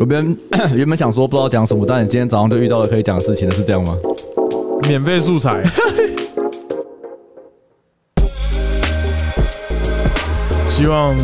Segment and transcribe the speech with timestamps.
[0.00, 0.34] 有别人
[0.74, 3.94] 原本想说不知道讲什么，但你今天早上就遇到了可以讲的事情了，是这样吗？
[4.88, 5.62] 免费素材。
[10.66, 11.14] 希望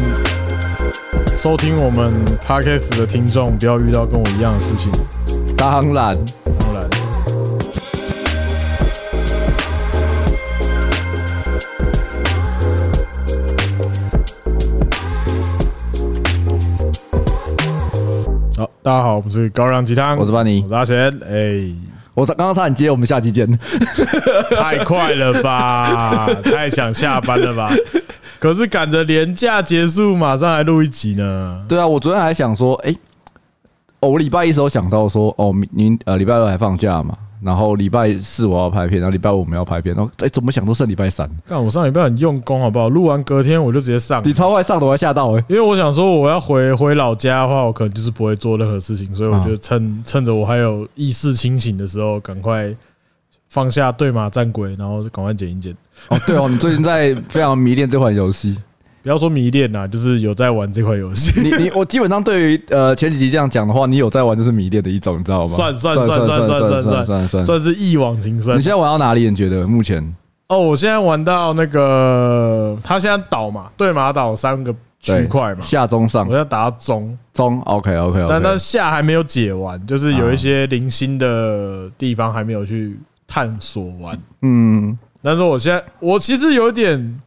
[1.35, 2.13] 收听我们
[2.47, 4.93] Podcast 的听众不要遇到跟我一样的事情。
[5.57, 6.15] 当然，
[19.17, 21.21] 我们是高粱鸡汤，我是班尼，我是阿贤。
[21.27, 21.75] 哎，
[22.13, 23.49] 我刚刚差点接，我们下期见。
[24.55, 27.73] 太快了吧，太想下班了吧。
[28.39, 31.65] 可是赶着年假结束，马上来录一集呢。
[31.67, 32.95] 对啊，我昨天还想说，哎，
[34.01, 41.31] 哦我礼拜一时候想到说，哦，明呃礼拜二还放假嘛，然后礼拜四我要拍片，然后礼拜五我们要拍片，然后哎怎么想都剩礼拜三。
[41.47, 42.89] 干，我上礼拜很用功，好不好？
[42.89, 44.21] 录完隔天我就直接上。
[44.25, 52.75] 你超快上的，我还吓到哎，因为我想说我要回回老家的话，我可能就是不会做任何事情，所以我就趁趁着我还有意识清醒的时候，赶快
[53.49, 55.73] 放下对马战鬼，然后赶快剪一剪。
[56.09, 58.57] 哦，对哦，你最近在非常迷恋这款游戏，
[59.07, 61.41] 不要说迷恋啦，就是有在玩这款游戏。
[61.41, 65.55] 你你 我基本上对于呃前几集这样讲的话，你有在玩就是迷恋的一种，你知道吗？
[65.55, 68.59] 算算算算算算算算算，算是一往情深。
[68.59, 69.31] 你现在玩到哪里？
[69.31, 70.03] 你觉得目前？
[70.49, 84.99] 哦，我现在玩到那个他现在岛嘛，对马岛三个区块嘛，下中上，我要打到中中，OK OK，但但下还没有解完，就是有一些零星的地方还没有去探索完，嗯。
[85.23, 87.21] 但是我现在，我其实有点，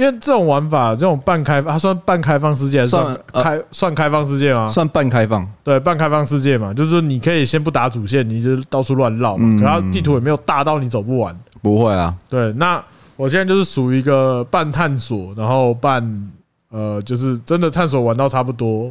[0.00, 4.66] 因为这种玩法，这种半开放，它算半开放世界还是算开算开放世界吗？
[4.66, 9.60] 算半开放，对，半开放世界嘛，就是说你可以先不打主线，你就到处乱绕嘛。
[9.60, 12.16] 可它地图也没有大到你走不完，不会啊。
[12.30, 12.82] 对，那
[13.16, 16.30] 我现在就是属于一个半探索，然后半
[16.70, 18.90] 呃，就是真的探索玩到差不多，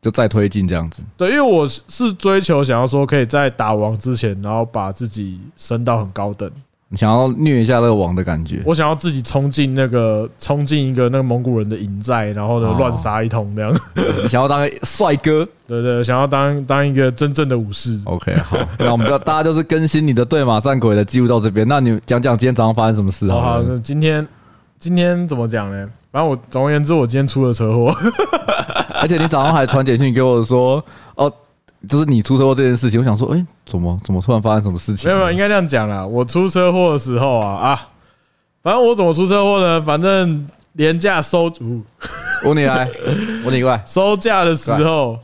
[0.00, 1.02] 就再推进这样子。
[1.14, 6.50] 对，因为我是追求想要说，可以在打王之前，然后把自己升到很高等。
[6.92, 8.60] 你想要虐一下那个王的感觉？
[8.66, 13.72] 我想要自己冲进那个，冲进一个那个蒙古人的营寨，然后呢乱杀一通这样。
[14.22, 15.48] 你 想要当帅哥？
[15.66, 17.98] 对对，想要当当一个真正的武士。
[18.04, 21.66] OK，好，那我们就大家就是更新你的对马战鬼的记录到这边。
[21.66, 23.26] 那你讲讲今天早上发生什么事？
[23.30, 24.28] 好，好，那今天
[24.78, 25.88] 今天怎么讲呢？
[26.10, 27.90] 反正我总而言之，我今天出了车祸，
[29.00, 31.32] 而且你早上还传简讯给我说，哦。
[31.88, 35.10] 就是你出车祸这件事情，我想说，哎，怎么怎么突然发生什么事情？
[35.10, 36.06] 没有没有，应该这样讲啦。
[36.06, 37.88] 我出车祸的时候啊啊，
[38.62, 39.82] 反正我怎么出车祸呢？
[39.82, 41.50] 反正廉价收，
[42.44, 42.88] 我你来，
[43.44, 43.82] 我你 过来。
[43.84, 45.18] 收价的时候，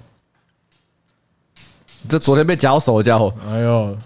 [2.09, 3.97] 这昨天被绞手的家伙，哎呦，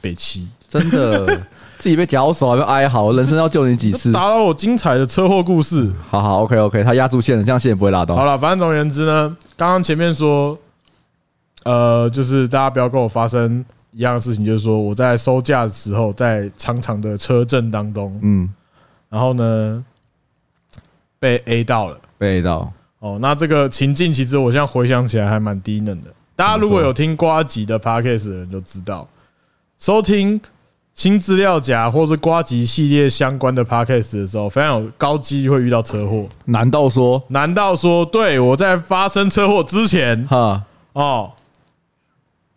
[0.00, 1.26] 北七，真的
[1.76, 4.12] 自己被绞手还要哀嚎，人生要救你几次？
[4.12, 5.92] 打扰我精彩的车祸故事。
[6.08, 8.16] 好好，OK OK，他压住线了，这样线也不会拉到。
[8.16, 10.58] 好了，反正总而言之呢，刚刚前面说。
[11.64, 18.48] 呃，就是大家不要跟我发生一样的事情，就是说我在收假的时候，在长长的车阵当中，嗯，
[19.08, 19.84] 然后呢
[21.18, 22.72] 被 A 到了，被 A 到。
[23.00, 26.08] 哦，那这个情境其实我现在回想起来还蛮低能的。
[26.34, 29.08] 大家如果有听瓜吉的 Podcast 的人都知道，
[29.78, 30.40] 收听
[30.94, 36.26] 新资料夹或是瓜吉系列相关的 Podcast 的时候，非常有高机会遇到车祸。
[36.46, 37.22] 难道说？
[37.28, 38.04] 难道说？
[38.04, 41.32] 对，我在发生车祸之前，哈哦。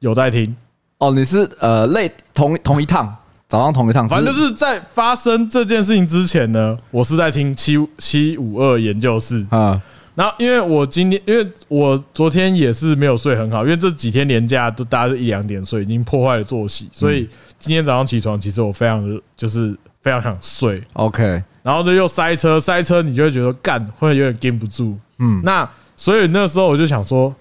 [0.01, 0.56] 有在听
[0.97, 3.16] 哦，你是呃累同同一趟
[3.47, 9.79] 早上同一趟，反正就是在发生这件事情之前呢，我是在听七七五二研究室啊。
[10.16, 17.29] 然后因为我今天因为我昨天也是没有睡很好，因为这几天连假都大家都一两点睡，已经破坏了作息，所以
[17.59, 19.06] 今天早上起床其实我非常
[19.38, 20.81] 就是非常想睡。
[20.94, 24.97] OK，然后就又塞车，塞车你就会觉得干会有点禁不住。
[25.19, 27.31] 嗯，那所以那时候我就想说。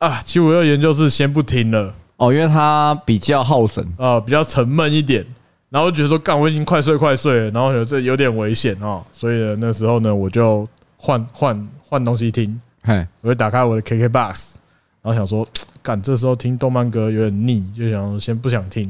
[0.00, 5.22] 啊，七五二研究室先不听了哦，因为它比较耗神啊，比较沉闷一点。
[5.68, 10.66] 然后我觉得说，干，我已经快睡快睡了，然后觉得这有点危险哦，所以呢，那时候呢，我就
[10.96, 12.58] 换换换东西听。
[12.82, 14.54] 嘿，我就打开我的 KKBOX，
[15.02, 15.46] 然后想说，
[15.82, 18.84] 干，这时候听动漫歌有点腻，就想说先不想听。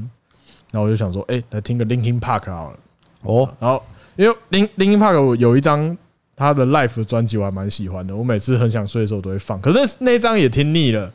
[0.70, 2.79] 然后我就想说，哎，来听个 Linkin Park 好了。
[3.23, 3.82] 哦，然后
[4.14, 5.99] 因为 Linkin Park 有一张。
[6.40, 9.60] 他的 Life 的专辑我还蛮喜欢的，我每次很想睡的时候都会放。
[9.60, 11.12] 可是那张也听腻了，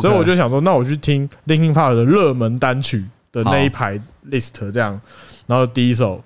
[0.00, 5.00] 所以我就想说，那我去听 Linkin Park 的热门单曲的那一排 list 这样。
[5.48, 6.22] 然后第一首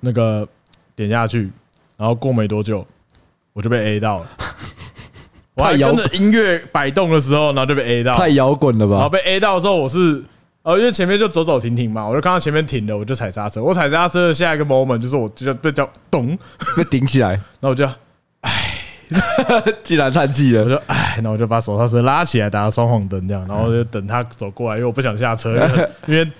[0.00, 0.46] 那个
[0.94, 1.50] 点下去，
[1.96, 2.86] 然后过没多久
[3.54, 4.26] 我就被 A 到了。
[5.56, 8.96] 我还跟着音乐摆动的时候，然后就被 A 到，太摇滚了吧？
[8.96, 10.22] 然后被 A 到的时候，我是。
[10.62, 13.62] 哦，因为前面就走走停停嘛，我就看到前面停了，我就踩刹车。
[13.62, 16.38] 我踩刹车的下一个 moment 就是我就被叫咚
[16.76, 17.84] 被顶起来，然后我就
[18.42, 18.50] 唉，
[19.82, 26.32] 既然叹气了，我就唉，那我就把手刹车拉起来，打个双黄灯这样，然后就等他走过来，因为我不想下车，因为 因为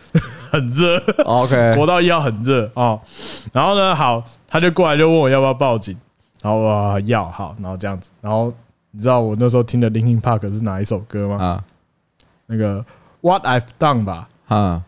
[0.51, 0.97] 很热。
[1.25, 3.01] OK，国道一号很热哦。
[3.53, 5.97] 然后呢，好，他就过来就问我要不要报警，
[6.43, 8.55] 然后我要好，然后这样子，然后
[8.93, 11.45] 你知道我那时候听的 Linkin Park 是哪一首歌吗？
[11.45, 11.65] 啊，
[12.47, 12.85] 那个
[13.23, 14.29] What I've Done 吧。
[14.49, 14.83] 啊，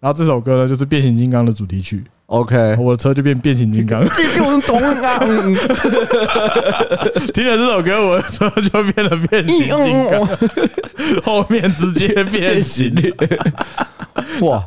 [0.00, 2.02] 然后这首歌呢就是变形金刚的主题曲。
[2.26, 5.18] OK，我的车就变变形金刚， 这就是懂啊！
[7.34, 10.26] 听了这首歌，我的车就变了变形金刚，
[11.22, 12.94] 后面直接变形。
[14.40, 14.64] 哇，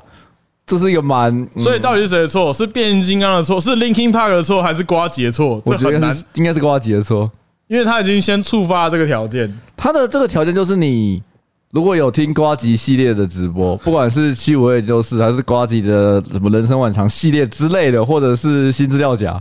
[0.67, 1.47] 这是一个蛮……
[1.57, 2.53] 所以到底是谁的错？
[2.53, 3.59] 是变形金刚的错？
[3.59, 4.61] 是 Linkin Park 的错？
[4.61, 5.59] 还是瓜吉的错？
[5.65, 7.29] 我觉得应该是瓜吉的错，
[7.67, 9.51] 因为他已经先触发这个条件。
[9.75, 11.23] 他的这个条件就是你。
[11.71, 19.37] 如果有听瓜吉系列的直播，不管是七五二九四还是瓜吉的什么人生晚长系列之类的，或者是新资料夹，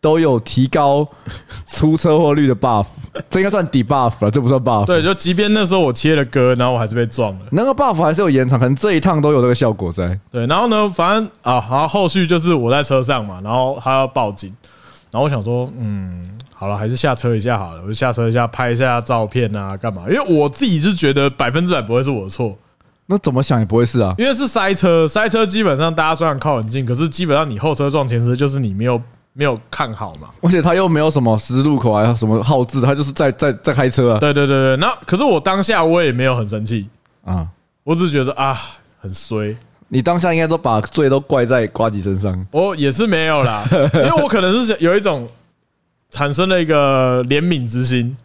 [0.00, 1.06] 都有提高
[1.66, 2.86] 出车祸率的 buff，
[3.28, 4.86] 这应该算 debuff 了，这不算 buff。
[4.86, 10.16] 对，就即便那时候我切了歌，然后我还是被撞了，那个 buff 还是有延长，可能这一趟都有那个效果在。
[10.30, 14.54] 对，然后呢，反正啊，然后后续就是我在车上嘛，然后他要报警，
[15.10, 16.24] 然后我想说，嗯。
[16.60, 17.82] 好了，还是下车一下好了。
[17.82, 20.02] 我就下车一下，拍一下照片啊，干嘛？
[20.10, 22.58] 因为我自己是觉得百分之百不会是我的错。
[23.06, 29.00] 那怎么想也不会是啊，因为是塞车，塞车基本上大家虽然靠很近，可是基本上你后车撞前车，就是你没有
[29.34, 30.30] 没有看好嘛。
[30.40, 34.18] 而且他又没有什么十字路口啊，什么号志，他就是在在在开车啊。
[34.18, 36.88] 对对对对，那可是我当下我也没有很生气
[37.24, 37.46] 啊，
[37.84, 38.58] 我只是觉得啊
[38.98, 39.56] 很衰。
[39.88, 42.46] 你当下应该都把罪都怪在瓜吉身上。
[42.50, 43.64] 我也是没有啦，
[43.94, 45.28] 因为我可能是有一种。
[46.10, 48.16] 产生了一个怜悯之心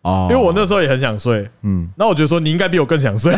[0.00, 3.30] 哦，因为我那时候也很想睡，嗯，那我觉得说你应该比我更想睡，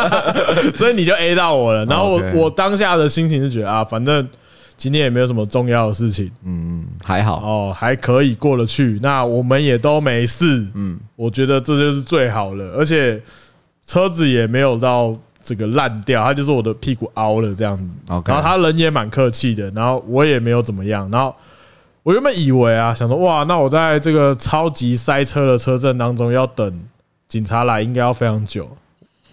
[0.74, 1.84] 所以你就 A 到我了。
[1.84, 4.26] 然后我我当下的心情是觉得啊，反正
[4.74, 8.98] 今天也没有什么重要的事情，嗯，还好哦，还可以过得去。
[9.02, 12.64] 那我们也都没事，嗯，我觉得这就是最好了。
[12.78, 13.22] 而且
[13.86, 15.14] 车子也没有到
[15.46, 17.88] 这个烂掉，他就是我的屁股凹了这样子。
[18.26, 21.32] 然后他人也蛮客气的，然后我也没有怎么样，然后。
[22.02, 26.80] 我原本以为啊，想说哇，那我在这个超级塞车的车阵当中要等
[27.26, 28.70] 警察来，应该要非常久，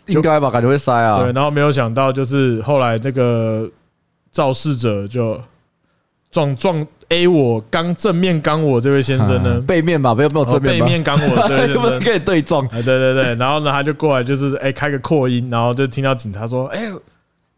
[0.07, 0.49] 应该吧？
[0.49, 1.19] 感觉会塞啊。
[1.19, 3.69] 对，然后没有想到，就是后来这个
[4.31, 5.39] 肇事者就
[6.33, 12.67] 撞撞 A 我刚正面刚我这位先生呢，背面吧，没有没有正面，背面刚我这位先生可以对撞。
[12.67, 16.91] 对对对，然后呢，他就过来，就是哎开个扩音，然后就听到警察说，哎。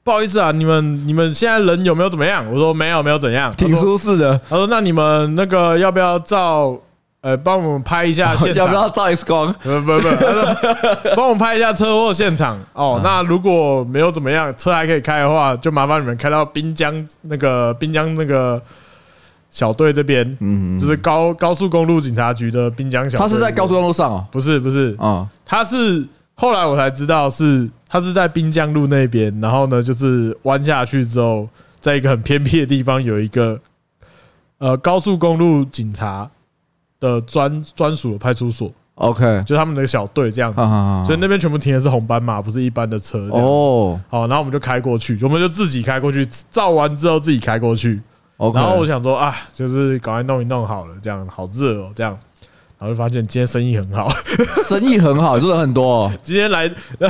[0.04, 2.46] 不好意思啊，你们你们现在人有没有怎么样？
[2.52, 4.40] 我说没有，没有怎样，挺舒适的。
[4.48, 6.80] 他说那你们那个要不要照
[7.26, 8.56] 呃帮我们拍一下现场？
[8.56, 9.52] 要不要照 X 光？
[9.64, 12.56] 不不不，帮我们拍一下车祸现场。
[12.74, 18.62] 哦，那如果没有怎么样，车还可以开的话，就麻烦你们开到滨江那个滨江那个
[19.50, 23.28] 小队这边，嗯，就是高高速公路警察局的滨江小队。
[23.28, 24.24] 他是在高速公路上哦？
[24.32, 26.08] 不是不是啊，他是。
[26.38, 31.48] 后来我才知道是他是在滨江路那边，然后呢，就是弯下去之后，
[31.80, 33.58] 在一个很偏僻的地方有一个
[34.58, 36.30] 呃高速公路警察
[37.06, 38.72] 的专专属的派出所。
[38.96, 40.62] OK，就他们的小队这样子，
[41.06, 43.28] 所以那边全部停的是红斑马，不是一般的车。
[43.32, 48.02] 哦，好，然后我们就开过去，我们就自己开过去，照完之后自己开过去。
[48.38, 52.18] 然后我想说啊，就是赶快弄一弄好了，这样好热哦，这样。
[52.78, 54.08] 然后就发现今天生意很好，
[54.68, 56.14] 生意很好，人很多哦。
[56.22, 56.68] 今天来，
[57.00, 57.10] 对，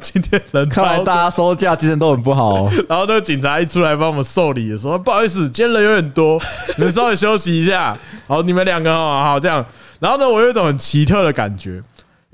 [0.00, 2.70] 今天人看来大家收假精神都很不好哦。
[2.88, 6.40] 然后那个警察一出来帮我们受理的时候，不好意思，今天人有点多，
[6.78, 7.96] 你们稍微休息一下。
[8.26, 9.64] 好，你们两个哦好这样。
[10.00, 11.82] 然后呢，我有一种很奇特的感觉。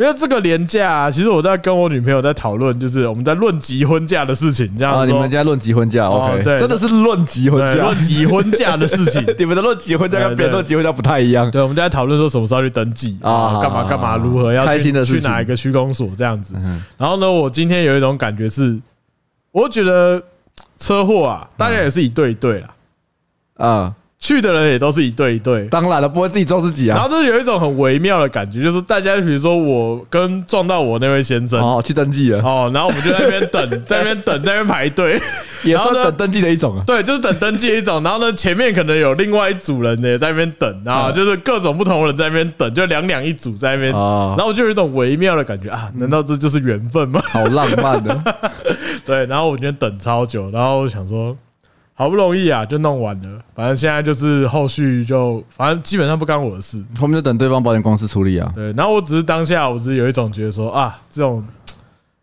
[0.01, 4.99] 因为这个连假啊，其实我在跟我女朋友在讨论，就是我们在论及婚嫁的事情，这样。
[4.99, 6.43] 啊，你们在论及婚嫁，OK？
[6.43, 9.23] 对，真的是论及婚嫁，论及婚嫁的事情。
[9.39, 11.51] 你们的论及婚嫁跟别人论及婚嫁不太一样。
[11.51, 16.55] 对，我们就在讨论说什么时候去登记啊，干嘛干嘛，如何要去去哪一个区公所这样子。
[16.97, 18.81] 然后呢，我今天有一种感觉是，
[19.53, 20.23] 我觉得
[20.79, 22.69] 车祸啊，当然也是一对一对啦，
[23.59, 23.95] 啊。
[24.23, 26.95] 去的人也都是一对一对，当然了，不会自己撞自己啊。
[26.95, 35.19] 然后就是有一种很微妙的感觉，就是大家比如说我跟撞到我那位先生哦，去登记了哦，然后我们就在那边等， 在那边等，在那边排队，
[35.65, 36.85] 也算等登记的一种啊。
[36.87, 38.03] 对，就是等登记的一种。
[38.03, 43.91] 然后呢，前面可能有另外一组人呢在那边等啊，就是各种不同的人在那边等，就两两一组在那边。
[43.91, 47.23] 然后我就有一种微妙的感觉啊，难道这就是缘分吗？
[47.25, 48.35] 好浪漫的。
[49.07, 51.35] 对，然后我今天等超久，然后我想说。
[52.01, 53.39] 好不容易啊，就弄完了。
[53.55, 56.83] 反正现在就是后续就，反正基本上不干我的事。
[56.99, 58.51] 后面就等对方保险公司处理啊。
[58.55, 61.47] 对，然后我只是当下，我只是有一种觉得说啊，这种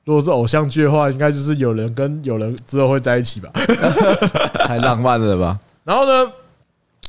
[0.04, 3.52] 如果是偶像剧的话，应该就是有人跟有人之后会在一起吧。
[4.66, 5.60] 太浪漫了吧。
[5.84, 6.32] 然后呢，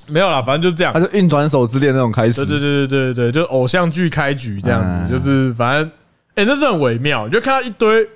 [0.08, 0.92] 没有啦，反正就这样。
[0.92, 2.44] 他就运转手之恋那种开始。
[2.44, 5.90] 对对对对对对，就偶像剧开局这样子，就是反正，
[6.34, 7.24] 哎，那是很微妙。
[7.26, 8.06] 你就看到一堆，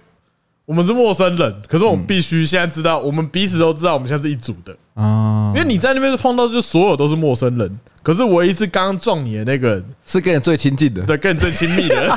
[0.72, 4.74] 我们是陌生人，可是我们必须现在知道，我们彼此都知道，我们现在是一组的。
[4.94, 5.52] 啊。
[5.54, 11.94] 因为你在那边碰到，就所有都是陌生人，可是唯一是刚刚撞你的那个人，是跟你最亲近的，对，跟你最亲密的。
[12.06, 12.10] 人。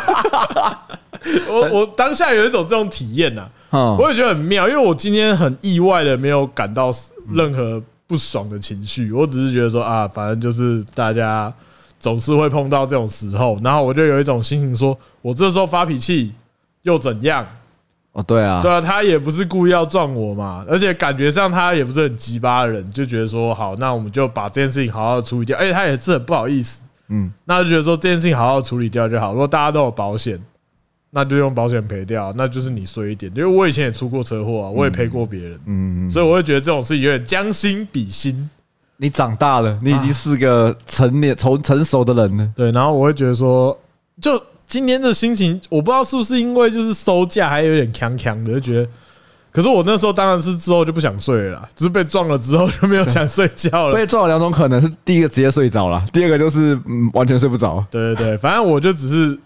[1.50, 6.89] 我我当下有一种这种体验呐，我也觉得很妙，因为我今天很意外的没有感到
[7.33, 11.53] 任何不爽的情绪，我只是觉得说啊，反正就是大家
[12.00, 16.31] 总是会碰到这种时候，然后我就有一种心情，说我这时候发脾气
[16.83, 17.45] 又怎样？
[18.15, 30.41] 哦，对啊，对啊，他也不是故意要撞我嘛，而且感觉上他也不是很鸡巴的人，就觉得说好，那我们就把这件事情好好处理掉，而且他也是很不好意思，嗯，那就觉得说这件事情好好处理掉就好，如果大家都有保险。
[31.12, 38.50] 那就用保险赔掉，那就是你衰一点，因为我以前也出过车祸啊，我也赔过别人，嗯，所以我会觉得这种事有点将心比心。
[38.98, 42.50] 你长大了，你已经是个成年、成成熟的人了。
[42.53, 43.79] 对，然后我会觉得说，
[44.22, 44.31] 就
[44.67, 48.88] 今天的心情，我不知道是不是因为就是收假还有点强强的，就觉得。
[49.51, 53.95] 可是我那时候当然是之后就不想睡了啦，就是被撞了之后就没有想睡觉了。
[53.95, 57.86] 被撞了两种可能是，第一个直接睡着了，第二个就是嗯完全睡不着。
[57.89, 59.39] 对对对，反正我就只是。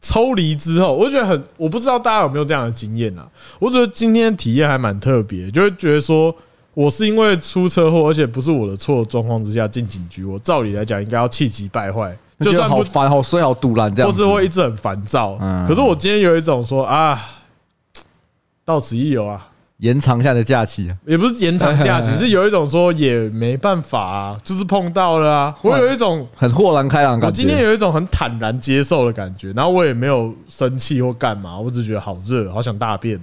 [0.00, 3.28] 抽离之后，我就觉得很，我不知道大家有没有这样的经验啊？
[3.58, 6.32] 我觉得今天体验还蛮特别，就会觉得说，
[6.72, 15.36] 我是因为出车祸，而且不是我的错状况之下进警局，我照理来讲应该要气急败坏，就算不烦、好衰、好堵烂这样，或是会一直很烦躁。
[15.40, 17.20] 嗯可是我今天有一种说啊，
[18.64, 19.48] 到此一游啊。
[19.78, 25.54] 延长下的假期，也不是延长假期， 是有一种说也没办法啊，就是碰到了啊。
[25.62, 33.20] 我有一种很豁然开朗感，我今天有一种很坦然接受的感觉，然后我也没有生气或干嘛，我只觉得好热，好想大便。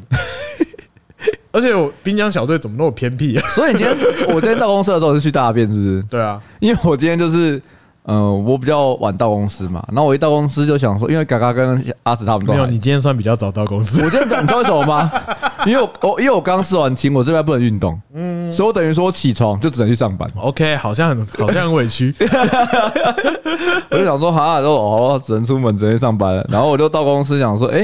[1.51, 3.45] 而且我滨江小队怎么那么偏僻啊？
[3.49, 3.97] 所以你今天
[4.29, 6.03] 我今天到公司的时候是去大便，是不是？
[6.09, 7.61] 对啊，因为我今天就是。
[8.07, 14.03] 嗯，我比较晚到公司嘛，然后我一到公司就想说，因为嘎嘎跟阿紫他们都没有，你今天算比较早到公司。
[14.03, 15.11] 我今天你知道为什么吗？
[15.65, 20.29] 因为我我因为我刚试完琴，我这边不能运动，嗯，所以我等于说我起床就只能去上班。
[20.35, 22.13] OK，好像很好像很委屈，
[23.89, 26.45] 我就想说，哈，都哦，只能出门，只能去上班了。
[26.49, 27.79] 然后我就到公司想说，哎，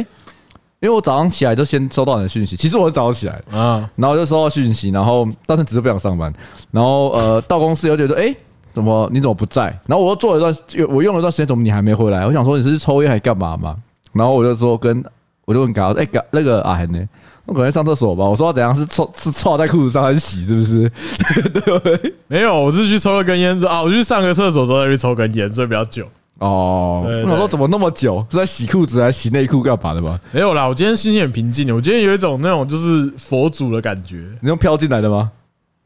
[0.82, 6.32] 因为我早上起来就先收到你的讯息，其实我是早起来啊，然后就收到讯息，然后但是只是不想上班，
[6.70, 8.36] 然后呃到公司又觉得，哎。
[8.74, 9.10] 怎么？
[9.14, 9.66] 你怎么不在？
[9.86, 10.42] 然后我又做了一
[10.76, 12.26] 段，我用了一段时间，怎么你还没回来？
[12.26, 13.76] 我想说你是抽烟还干嘛嘛？
[14.14, 15.04] 然后我就说跟，
[15.46, 17.00] 我就问嘎，哎，嘎那个阿恒呢？
[17.46, 18.24] 我可能上厕所吧。
[18.24, 18.74] 我说怎样？
[18.74, 20.46] 是臭是臭在裤子上还是洗？
[20.46, 20.90] 是不是？
[21.82, 26.06] 对， 没有，我是去抽了根烟子啊，我去上个厕所之后再去抽根烟，所以比较久。
[26.38, 28.26] 哦，我想说怎么那么久？
[28.30, 30.20] 是在洗裤子还是洗内裤干嘛的吧？
[30.32, 31.74] 没有啦，我今天心情很平静。
[31.76, 34.26] 我今天有一种那种就是佛祖的感觉。
[34.40, 35.30] 你用飘进来的吗？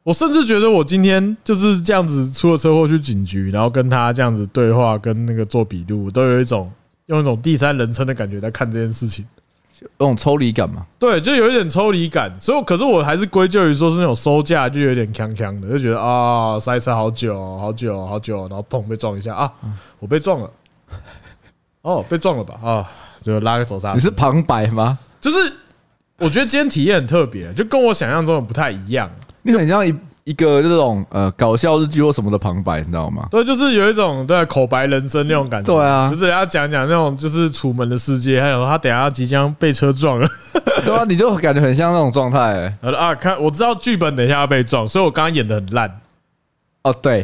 [0.05, 6.71] 我甚至觉得我今天就是这样子出了车祸去警局，然后跟他这样子对话，跟那个做笔录，都有一种
[7.07, 9.25] 用一种第三人称的感觉在看这件事情，
[9.81, 10.85] 有种抽离感嘛？
[10.99, 12.31] 对，就有一点抽离感。
[12.39, 19.51] 所以，可是我还是归咎于说是那种收价就有点锵锵的，就觉得啊塞车好久好久好久，然后砰被撞一下啊，
[19.97, 20.51] 我被撞了，
[21.81, 22.87] 哦被撞了吧啊，
[23.23, 23.93] 就拉个手刹。
[23.93, 24.99] 你是旁白吗？
[25.19, 25.51] 就是
[26.19, 29.09] 我觉得今天体验很特别，就跟我想象中的不太一样。
[29.45, 33.27] 你很像一一个这种呃搞笑日剧或什么的旁白，你知道吗？
[33.29, 35.71] 对，就是有一种对口白人生那种感觉。
[35.71, 40.27] 对啊，就是要讲讲那种就是楚门的世界，还有他等下即将被车撞了。
[40.83, 42.75] 对啊， 你就感觉很像那种状态。
[42.81, 46.01] 啊，看我知道剧本等一下要被撞，所以我刚刚演的很烂。
[46.81, 47.23] 哦，对，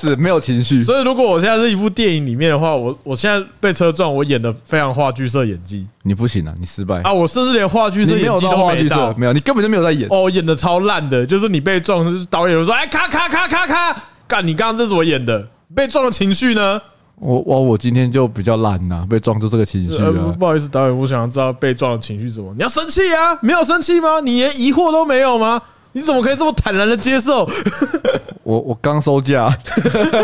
[0.00, 0.82] 是没有情绪。
[0.82, 5.86] 所以如果我现在是一部电影里面的话，我我现在被车撞，我演的非常话剧社演技。
[6.02, 7.12] 你不行啊，你失败啊！
[7.12, 10.08] 我甚至连话剧社演技都没到，没有，你根本就没有在演。
[10.10, 14.46] 哦，演的超烂的，就是你被撞，就是导演说：“哎，咔咔咔咔咔，干！
[14.46, 16.80] 你刚刚这是我演的，被撞的情绪呢？”
[17.20, 20.10] 我我我今天就比较烂呐，被撞出这个情绪啊。
[20.38, 22.50] 不好意思，导演，我想要知道被撞的情绪是什么？
[22.56, 23.38] 你要生气啊？
[23.42, 24.20] 没有生气吗？
[24.20, 25.60] 你连疑惑都没有吗？
[25.92, 27.48] 你怎么可以这么坦然的接受？
[28.42, 29.48] 我我刚收假。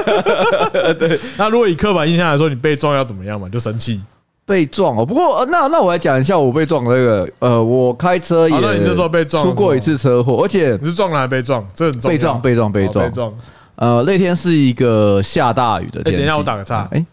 [0.99, 3.49] 对，那如果以刻板印象来说，你被撞要怎么样嘛？
[3.49, 4.01] 就生气。
[4.45, 5.05] 被撞哦。
[5.05, 7.29] 不过那那我来讲一下我被撞的那个。
[7.41, 8.59] 呃，我开车也。
[8.61, 11.67] 那你那时候被撞，出过一次车祸，而且你是撞了还被撞？
[11.75, 12.17] 这很重要。
[12.17, 13.35] 被撞，被撞，被撞，被撞。
[13.75, 16.15] 呃，那天是一个下大雨的天。
[16.15, 16.89] 等一下，我打个岔。
[16.93, 17.05] 哎，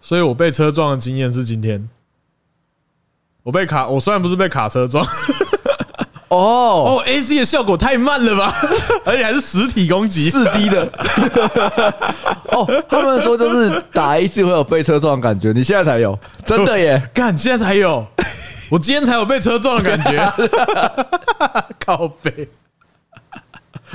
[0.00, 1.88] 所以我被车撞的经验是今天。
[3.42, 5.04] 我被卡，我虽然不是被卡车撞。
[6.36, 8.54] 哦哦，AC 的效果太慢了吧，
[9.04, 10.82] 而且还是实体攻击，四 D 的。
[12.48, 17.02] 哦，他们说就是打 AC 会有被车撞的感觉，你现在才有，真的耶？
[17.12, 18.06] 干，现在才有，
[18.70, 20.32] 我今天才有被车撞的感觉，
[21.84, 22.48] 靠北。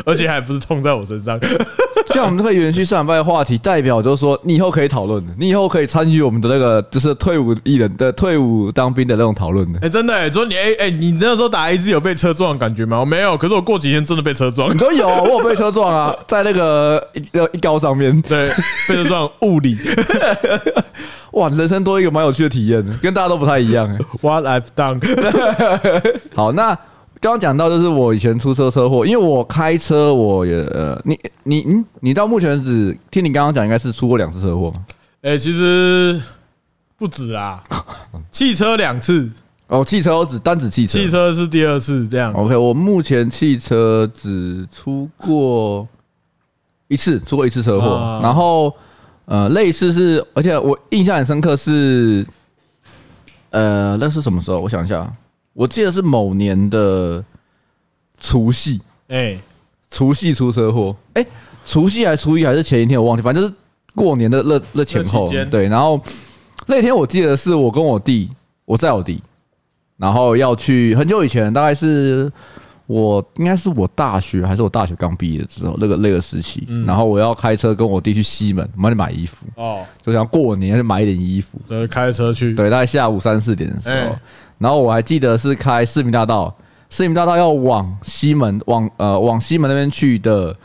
[0.05, 1.39] 而且还不是痛在我身上。
[2.07, 9.79] 像我们这个延续上礼拜的话题，代表就是说，你以后可以讨论的，你以后可以参与我们的那个，就是退伍艺人的退伍当兵的那种讨论的。
[9.81, 12.99] 哎，真的哎，说你哎哎，你那时候打 A Z 有被车撞的感觉吗？
[12.99, 14.73] 我没有，可是我过几天真的被车撞。
[14.73, 18.49] 你说有，我有被车撞啊，在那个一一高上面，对，
[18.87, 19.77] 被车撞物理。
[21.31, 23.87] 哇，人生多一个蛮有趣的体验，跟大家都不太一样。
[24.21, 25.01] What I've done。
[26.33, 26.75] 好，那。
[27.27, 34.71] 刚刚讲到就是我以前出车车祸，因为我开车，我也呃，你你你你到目前为止，听你刚刚讲，应该是出过两次车祸。
[35.23, 36.21] 哎，其实
[36.97, 37.61] 不止啊，
[38.31, 39.29] 汽车两次
[39.67, 42.31] 哦，汽车我只单指汽车，汽车是第二次这样。
[42.31, 45.85] OK，我目前汽车只出过
[46.87, 48.73] 一次，出过一次车祸，然后
[49.25, 52.25] 呃，类似是，而且我印象很深刻是，
[53.49, 54.59] 呃，那是什么时候？
[54.59, 55.11] 我想一下。
[55.57, 57.23] 我记得是某年的
[58.19, 59.35] 除夕，哎，
[59.89, 61.25] 除夕出车祸，哎，
[61.65, 63.55] 除夕还是初一还是前一天我忘记，反正就是
[63.95, 65.67] 过年的那那前后，对。
[65.67, 65.99] 然后
[66.67, 68.29] 那天我记得是我跟我弟，
[68.65, 69.19] 我在我弟，
[69.97, 72.31] 然后要去很久以前，大概是
[72.85, 84.15] 我应该是我大学还是我大学刚毕业的时候，那个那个时期，然后我要开车跟我弟去西门，我们去买衣服哦，就想过年去买一点衣服，对，开车去，对，大概下午三四点的时候。
[84.59, 86.55] 然后我还记得是开市民大道，
[86.89, 90.55] 市民大道要往西门，往呃往西门那边去的，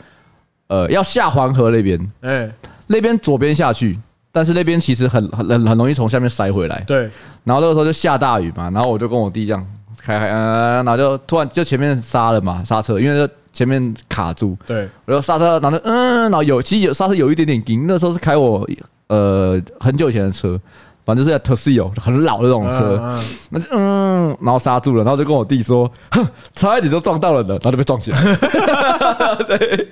[0.67, 2.51] 呃要下黄河那边，哎，
[2.87, 3.99] 那边左边下去，
[4.31, 6.83] 但是那边其实很很很容易从下面塞回来。
[6.87, 7.09] 对。
[7.43, 9.67] 然后那个时候就下大雨嘛，然后我就跟我弟这样
[9.99, 14.57] 开开，嗯，然后就突然就前面刹了嘛，刹车，因为前面卡住。
[14.65, 14.89] 对。
[15.05, 18.67] 我就刹车，然后嗯，然后有其实有刹车有一点点紧，那时候是开我
[19.07, 20.59] 呃很久以前的车。
[21.05, 23.19] 反正就是 Toshio 很老的那种车，
[23.49, 28.17] 那就嗯，然后刹住了，然后就跟我弟说：“哼，差一点就撞到了呢。”然后就被撞起来。
[29.45, 29.89] 对，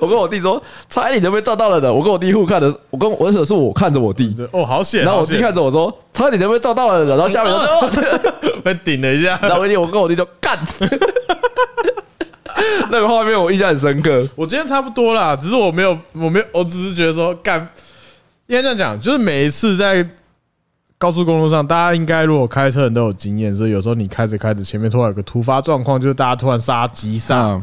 [0.00, 5.04] 我跟我弟说：“差一点就被撞到了的。”我跟我弟互看的，我跟我那时候是我看着我弟，哦，好险。
[5.04, 7.54] 然后我弟看着我说：“差一点就被撞到了的。”然后下面
[8.42, 9.38] 就 被顶了一下。
[9.42, 10.58] 然后我弟，我跟我弟就干。
[12.90, 14.22] 那个画面我印象很深刻。
[14.36, 17.66] 我今天差不多啦，只是我没有，我没有，我只是觉得说干。
[18.48, 20.06] 应该这样讲，就是每一次在。
[21.02, 27.60] 高速公路上，大家应该如果开车人都有经验，所以有时候你开着开着，前面突然有个突发状况，就是大家突然刹急刹，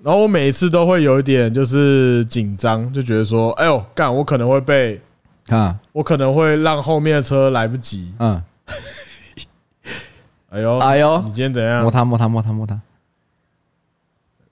[0.00, 5.00] 然后我每一次都会有一点就是紧张，就觉得说，哎呦，干，我可能会被
[5.48, 8.40] 啊，我可能会让后面的车来不及，嗯，
[10.50, 11.82] 哎呦，哎呦，你今天怎样？
[11.82, 12.80] 摸他，摸他，摸他，摸他。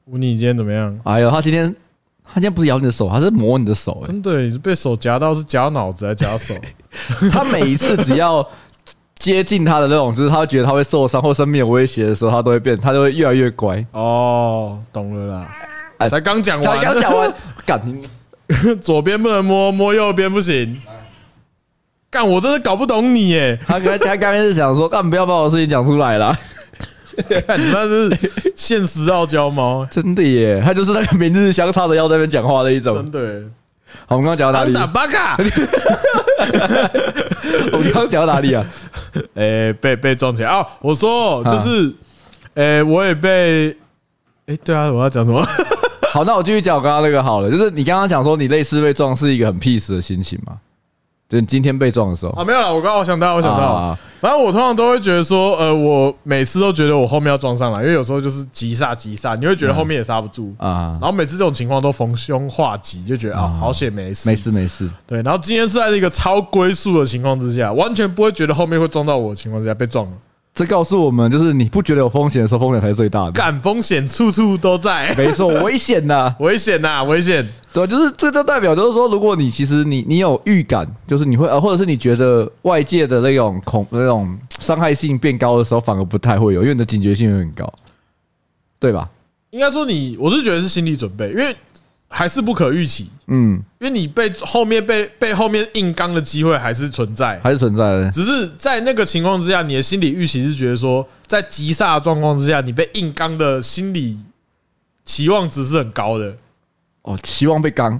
[0.06, 0.98] 吴你今天怎么样？
[1.04, 1.72] 哎呦，他今天。
[2.34, 4.02] 他现在不是咬你的手，他是磨你的手。
[4.06, 6.54] 真的，你是被手夹到，是夹脑子还是夹手？
[7.30, 8.46] 他每一次只要
[9.18, 13.84] 接近他的那种，就是他觉得他会受伤或生命有威胁的时候，他都会变，他就会越来越乖。
[13.92, 15.48] 哦，懂了啦。
[15.98, 17.32] 哎，才刚讲完，才刚讲完，
[17.66, 17.80] 干，
[18.80, 20.80] 左边不能摸，摸右边不行。
[22.10, 23.58] 干，我真的搞不懂你耶。
[23.66, 26.36] 他刚他刚才是想说，干，不要把我的事情讲出来了。
[27.46, 28.10] 看你那是
[28.56, 30.60] 现实傲娇猫，真的耶！
[30.64, 33.42] 他就是那个名字相差的要在那边讲话的一种，真的。
[34.06, 34.72] 好，我们刚刚讲到哪里？
[34.72, 35.36] 打巴卡。
[37.72, 38.64] 我们刚刚讲到哪里啊？
[39.34, 40.66] 诶， 被被撞起来啊！
[40.80, 41.92] 我说就是，
[42.54, 43.76] 诶，我也被，
[44.46, 45.44] 诶，对啊，我要讲什么？
[46.12, 50.54] 好，那我继续讲我刚刚那个好了，就是你刚刚讲说你类似被撞是一个很 peace 的心情嘛？
[51.32, 52.68] 就你今天被撞的时候啊，没有了。
[52.68, 60.98] 我刚刚我想到，我想到，反正我通常都会觉得说，呃，我每次都觉得我后面要撞上来，因为有时候就是急刹急刹，你会觉得后面也刹不住啊。
[61.00, 64.86] 然后每次这种情况都逢凶化吉，就觉得啊，好险没事，没事没事。
[65.06, 70.12] 对，然后今天是在一个超龟速的情况之下，完全不会觉得后面会撞到我的情况之下被撞了。
[70.54, 73.32] 这告诉我们，就是你不觉得有风险的时候，风险才是最大的。
[73.32, 77.46] 敢，风险处处都在，没错， 危险呐，危险呐，危险。
[77.72, 87.72] 对，就是这就代表，就是说，如果你其实你你有预感，就是你会呃，或者是你觉得外界的那种恐那种伤害性变高的时候，反而不太会有，因为你的警觉性会很高，
[88.78, 89.08] 对吧？
[89.52, 91.56] 应该说你，我是觉得是心理准备，因为。
[92.14, 98.10] 还是不可预期，嗯，因为你被后面被被后面硬刚的机会还是存在，还是存在的。
[98.10, 104.18] 只是在那个情况之下，你的心理预期是觉得说，在急刹的状况之下，你被硬刚的心理
[105.06, 106.36] 期望值是很高的。
[107.00, 107.98] 哦，期望被刚，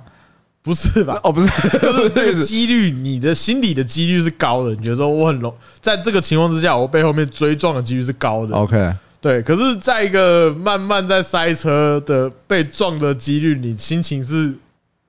[0.63, 1.19] 不是吧？
[1.25, 1.49] 哦，不是，
[1.79, 4.75] 就是 这个几率，你的心理的几率是高的。
[4.75, 8.55] 你觉得说我很容，在这个情况之下，我被后面追撞的几率是高的。
[8.55, 8.93] OK。
[9.23, 14.53] 对，可是在一个慢慢在塞车的被撞的几率，你心情是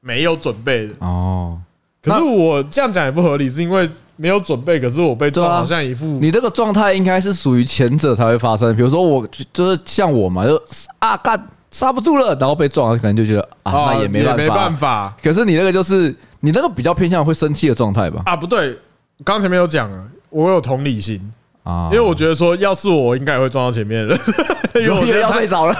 [0.01, 1.59] 没有准备的哦。
[1.99, 8.75] 可是我这样讲也不合理，是因为没有准备，可是我被撞，好像一副你这个状态应该是属于前者才会发生。
[8.75, 10.61] 比如说我就是像我嘛，就
[10.99, 15.17] 啊干刹不住了，然后被撞了，可能就觉得啊，那也没办法，没办法。
[15.23, 18.21] 可是你那个就是你那个比较偏向会生气的状态吧？
[18.27, 18.77] 啊，不对，
[19.23, 21.19] 刚前面有讲了，我有同理心。
[21.63, 24.15] 啊，因为我觉得说，要是我应该也会撞到前面了，
[24.75, 25.75] 因为我觉得太早了。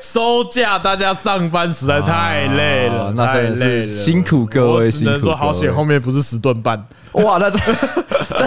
[0.00, 4.90] 收假，大家上班实在太累了，太累了，辛苦各位。
[4.90, 6.80] 只能说好险，后面不是十吨半。
[7.24, 7.58] 哇，那这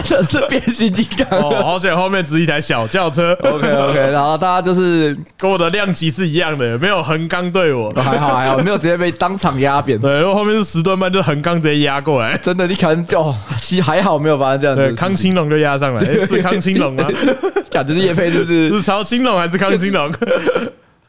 [0.01, 1.61] 真的是变形金刚哦！
[1.63, 3.33] 好险，后面只是一台小轿车。
[3.43, 9.99] OK OK，然后大家就是跟我的量级是一样的，没有横纲对我，还好还好，没有直接被当场压扁。
[9.99, 12.37] 对，然后后面是十吨半，就横纲直接压过来。
[12.37, 14.81] 真的，你可能就还还好没有发生这样子。
[14.81, 16.79] 对，康青龙就压上来，是康青。
[16.79, 17.05] 龙吗？
[17.69, 18.69] 感觉是叶佩是不是？
[18.77, 20.09] 是曹青龙还是康青龙？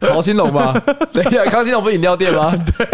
[0.01, 0.75] 曹青龙吧。
[1.12, 2.53] 等一下，康青龙不是饮料店吗？
[2.77, 2.88] 对，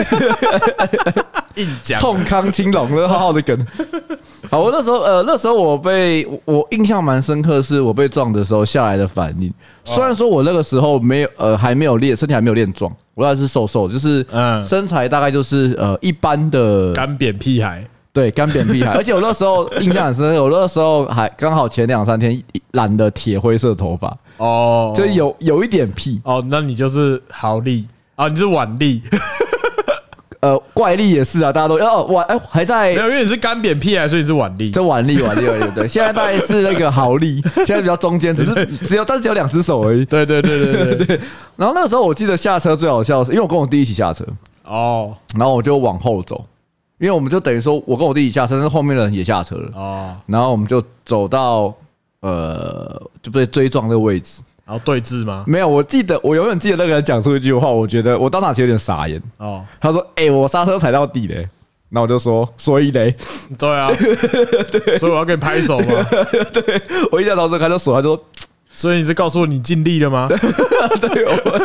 [1.57, 2.01] 硬讲。
[2.01, 3.67] 冲康青龙了，好好的梗。
[4.51, 9.53] 好，我那时候呃，那时候我被我印象蛮深刻，是我被撞的时候下来的反应。
[9.85, 14.65] 虽然说我那个时候没有呃还没有练身体还没有练壮，我还是瘦瘦，就是嗯。
[14.65, 17.85] 身材大概就是呃一般的干扁屁孩。
[18.13, 22.41] 对，干扁屁孩， 而且我那时候印象很深，我那时候还刚好前两三天
[22.73, 24.17] 染的铁灰色头发。
[24.39, 26.21] 哦，就有有一点屁。
[26.25, 27.87] 哦，那你就是豪力。
[28.15, 29.03] 啊，你是腕力，
[30.47, 41.21] 呃，怪力也是啊，大家都哦腕哎还在，没有，因为你是干扁屁啊，所以你是腕力，这腕力腕力而已，对， 现在大概是那个好力，现在比较中间，只是只有但是只有两只手而已，对对对对对 对，
[41.57, 44.25] 然后那个时候我记得下车最好笑的是，因为我跟我弟一起下车
[44.65, 46.45] 哦，然后我就往后走。
[46.99, 49.71] 因为我们就等于说，我跟我弟一起下车，但是后面的人也下车了。
[49.75, 50.17] 哦。
[50.25, 51.71] 然后我们就走到
[52.21, 55.45] 呃，就被追撞那个位置，然后对峙吗？
[55.47, 59.65] 没有，我记得我永远记得那个人讲出一句话，我觉得我当场其实有点傻眼哦。
[59.81, 61.49] 他说：“哎，我刹车踩到底嘞。”
[61.89, 63.15] 那我就说：“所以嘞，
[63.57, 63.89] 对啊，
[64.73, 65.87] 对， 所以我要给你拍手嘛。”
[66.53, 68.25] 对，我一下到这他就锁，他就说。
[68.77, 70.29] 所以你是告诉我你尽力了吗？
[71.01, 71.59] 对，我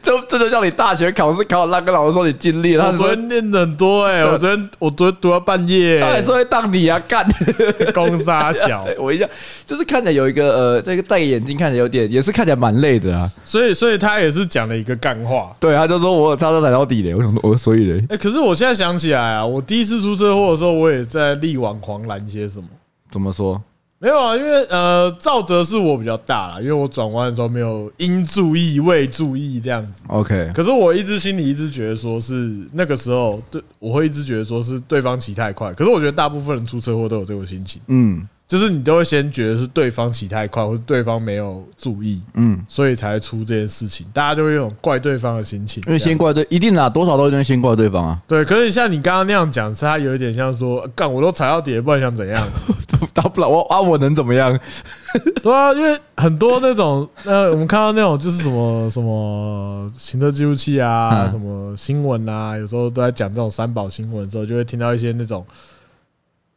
[0.00, 2.92] 就这就叫你大学考试考那个老师说你尽力了。
[2.92, 7.26] 他昨天念的很多哎，我昨天我昨天读到半夜，他还说会当你啊干，
[7.92, 8.86] 公杀小。
[8.96, 9.28] 我一下
[9.66, 13.28] 就是看起来有一个呃，这个戴眼镜看起来有点，也是看起来蛮累的啊。
[13.44, 17.12] 所以所以他也是讲了一个干话，对，他就说我差点踩到底嘞。
[17.12, 22.68] 我想说我所以嘞，哎，可是我现在想起来啊，我第一次出车祸的时候，我也在力挽狂澜些什么？
[23.10, 23.60] 怎么说？
[24.04, 30.04] 没有啊，因为呃，赵哲是我比较大啦，因为我转弯的时候没有应注意未注意这样子。
[30.08, 35.72] OK，可是我一直心里一直觉得说是那个时候对，我会一直觉得说是对方骑太快。
[35.72, 37.80] 可是我觉得大部分人出车祸都有这种心情。
[37.86, 38.28] 嗯。
[38.46, 44.06] 就是你都会先觉得是对方骑太快，或者对方没有注意，嗯，所以才出这件事情。
[44.12, 48.20] 大家就会有怪对方的心情，因为先怪对，一定啦，多少都会先怪对方啊。
[48.28, 52.46] 对，可是像你刚刚那样讲，是他有一点像说，干我都踩到底，不然想怎样？
[53.14, 54.58] 打不了我啊，我能怎么样？
[55.42, 65.44] 对啊，因为很多那种，呃，我们看到那种就是什么什么行车记录器啊，什么新闻啊，有时候都在讲这种三宝新闻的时候，就会听到一些那种。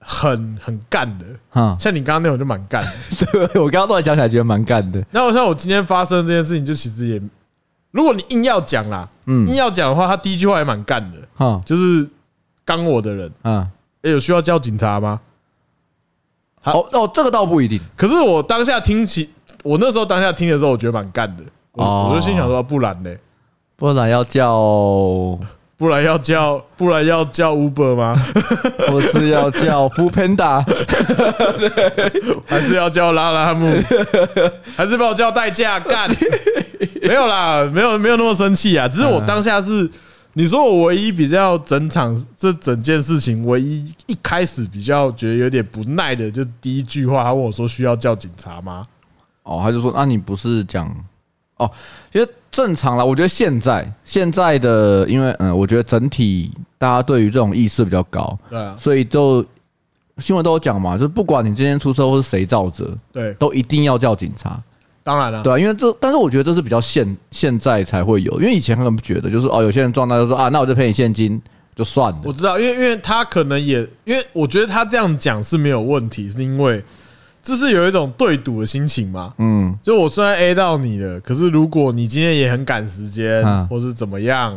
[0.09, 1.25] 很很干的，
[1.77, 3.25] 像你刚刚那种就蛮干的。
[3.49, 5.03] 对，我刚刚突然想起来，觉得蛮干的。
[5.11, 7.21] 那我像我今天发生这件事情，就其实也，
[7.91, 12.09] 如果你硬要讲啦，嗯，硬要讲的话，他第一句话也蛮干的，哈，就是
[12.63, 13.69] 刚我的人，嗯，
[14.01, 15.19] 有需要叫警察吗？
[16.63, 17.77] 哦哦，这个倒不一定。
[17.97, 19.29] 可是我当下听起，
[19.63, 21.43] 我那时候当下听的时候，我觉得蛮干的。
[21.73, 23.13] 我我就心想说，不然呢？
[23.75, 25.37] 不然要叫。
[25.77, 28.15] 不然要叫，不然要叫 Uber 吗？
[28.89, 30.65] 不是要叫 Foodpanda，
[32.47, 33.71] 还是要叫拉拉木？
[34.75, 36.09] 还是把我叫代驾干？
[37.03, 38.87] 没有啦，没有没有那么生气啊。
[38.87, 39.87] 只是我当下是，
[40.33, 48.83] 你说我唯一比较整场这整件事情，唯一一开始比较觉得有点不耐的，就是第一句话，他问我说需要叫警察吗？
[49.43, 50.91] 哦，他就说，那你不是讲？
[51.57, 51.69] 哦，
[52.51, 53.03] 正常啦。
[53.03, 59.45] 我觉得现在现在的，因为嗯，我觉得整体大家对于这种意识比较高，对啊，所以就
[60.17, 64.61] 新闻都有讲嘛，就是不管你今天出车祸是谁造责，对，都一定要叫警察。
[65.03, 71.41] 当然了，对啊，因为这，但是我觉得这是比较现现在才会有，因为以前可能不觉得，就是哦，有些人撞到就说啊，那我就赔你现金
[71.75, 72.19] 就算了。
[72.23, 76.83] 我知道，因为因为他可能也，因为我觉得他这样讲是没有问题，是因为。
[77.47, 79.33] 这是有一种对赌的心情嘛？
[79.37, 84.53] 嗯，就我虽然 A 到你了，可是如果你今天也很赶时间，或是怎么样，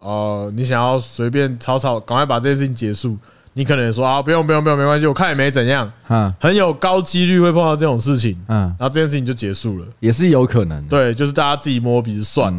[0.00, 3.16] 呃，你想要随便草草赶快把这件事情结束，
[3.54, 12.52] 你可能也说啊，不用不用不用，没关系，我看也没怎样，嗯，很有高几率会碰到这种事情，嗯，然后这件事情就结束了，也是有可能，对，就是大家自己摸鼻子算，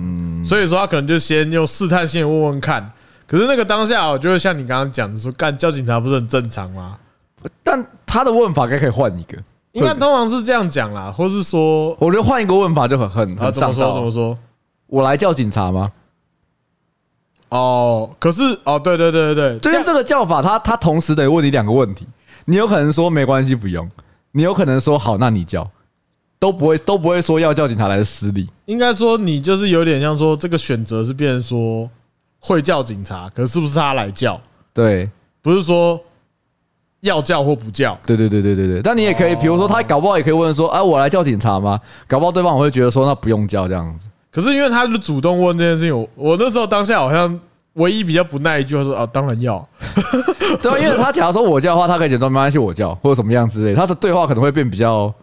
[0.44, 2.92] 所以说他可能就先用试探性问问看，
[3.28, 6.98] 可是那个当下，我就会像你刚刚讲的说，干叫警察不是很正常吗？
[7.64, 9.38] 但他的问法该可以换一个。
[9.78, 13.72] 应该通常是这样讲啦，或是说，我觉得换一个问法就很很很上道。
[13.72, 13.94] 怎么说？
[13.94, 14.38] 怎么说？
[14.88, 15.92] 我来叫警察吗？
[17.50, 22.08] 哦，可是哦，对对对对对，就像这个叫法，他他同时得问你两个问题，
[22.46, 23.90] 你有可能说没关系不用，
[24.32, 25.70] 你有可能说好，那你叫，
[26.40, 28.50] 都不会都不会说要叫警察来的失礼。
[28.66, 31.90] 应该说你就是有点像说这个选择是变成说
[32.40, 34.42] 会叫警察，可是是不是他来叫？
[34.74, 35.10] 对，
[35.42, 36.00] 不是说
[37.02, 37.98] 要叫或不叫。
[38.06, 38.82] 对对对对对对。
[38.82, 41.80] 但你也可以，比如说他搞不好也可以问说，哎，我来叫警察吗？
[42.08, 44.08] 搞不好对方我会觉得说，那不用叫这样子。
[44.32, 47.40] 可是因为他是主动问这件事情，我我那时候当下好像
[47.74, 49.68] 唯一比较不耐一句话说啊，当然要，
[50.62, 55.14] 对，因为他假如说我叫的话，他可以假装没关系，我叫或者什么样之类，他的对话可能会变比较，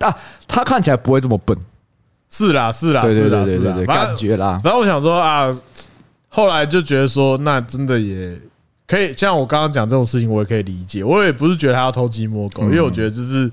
[0.00, 0.14] 啊，
[0.46, 1.56] 他看起来不会这么笨，
[2.30, 4.60] 是啦是啦是啦是啦，感觉啦。
[4.62, 5.50] 然后我想说啊，
[6.28, 8.38] 后来就觉得说，那真的也
[8.88, 13.48] 可以，像我刚刚讲这种事情，我也可以理解，我也不是觉得他要偷鸡摸狗，因为我觉得就是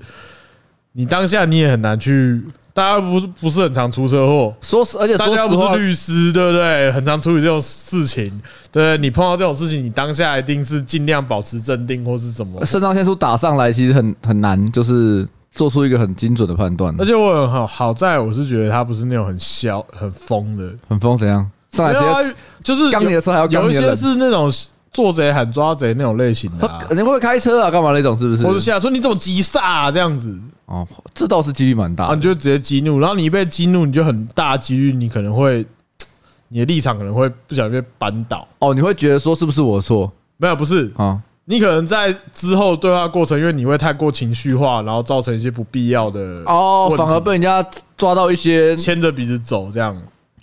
[0.92, 2.42] 你当下你也很难去。
[2.72, 6.92] 大家不是不是很常出车祸，说实，而且大家不是律师，对不对？
[6.92, 8.30] 很常处理这种事情，
[8.70, 12.62] 对，你碰到这种事情，你当下一定是尽量保持镇定，或是怎么？
[12.66, 16.94] 肾上腺素打上来，其实很很难，就是做出一个很精准的判断。
[16.98, 21.50] 而且我很好好在，我是觉得他不是那种很嚣、很疯的，很疯怎样？
[21.72, 24.52] 上来直接就是刚你的时候还要有一些是那种。
[24.96, 27.70] 做贼喊抓贼那种类型的，啊，你会开车啊？
[27.70, 28.16] 干嘛那种？
[28.16, 28.42] 是不是？
[28.46, 29.90] 或者下说你怎么急刹啊？
[29.90, 32.06] 这样子哦，这倒是几率蛮大。
[32.06, 35.66] 啊你就直接激怒，然后你一被激怒，你就很大几率你可能会，
[36.48, 38.48] 你的立场可能会不小心被扳倒。
[38.58, 40.10] 哦，你会觉得说是不是我错？
[40.38, 41.20] 没有，不是啊。
[41.44, 47.64] 你可能在之后对话过程，因为你会太过情绪化，然后造成一些不必要的哦，反而被人家
[47.98, 49.94] 抓到一些牵着鼻子走这样。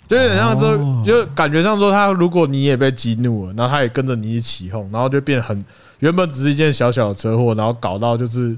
[0.06, 5.64] 就有点像说，就感觉上说，他如果你也被激怒了，然后他也跟着你一起起哄，然后就变很
[6.00, 8.56] 原本只是一件小小的车祸，然后搞到就是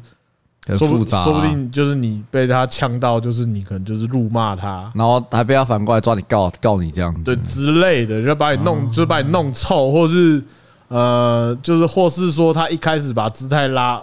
[0.66, 10.42] 很复杂，说不定就是你被他呛到，就是你可能就是辱骂他，然后还被他反过来抓你告告你这样子，对之类的，就把你弄，就是把你弄臭，或是
[10.88, 14.02] 呃，就是或是说他一开始把姿态拉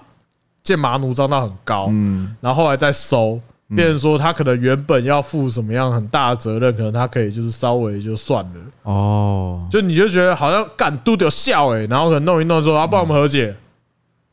[0.64, 3.40] 剑拔弩张到很高，嗯，然后后来再收。
[3.70, 8.52] 变成说他可能原本要负什么样很大的责任，可能他可以就是稍微就算了。
[8.84, 13.56] 哦，就你就觉得好像干都得笑哎，然后可能弄一弄说啊，帮我们和解，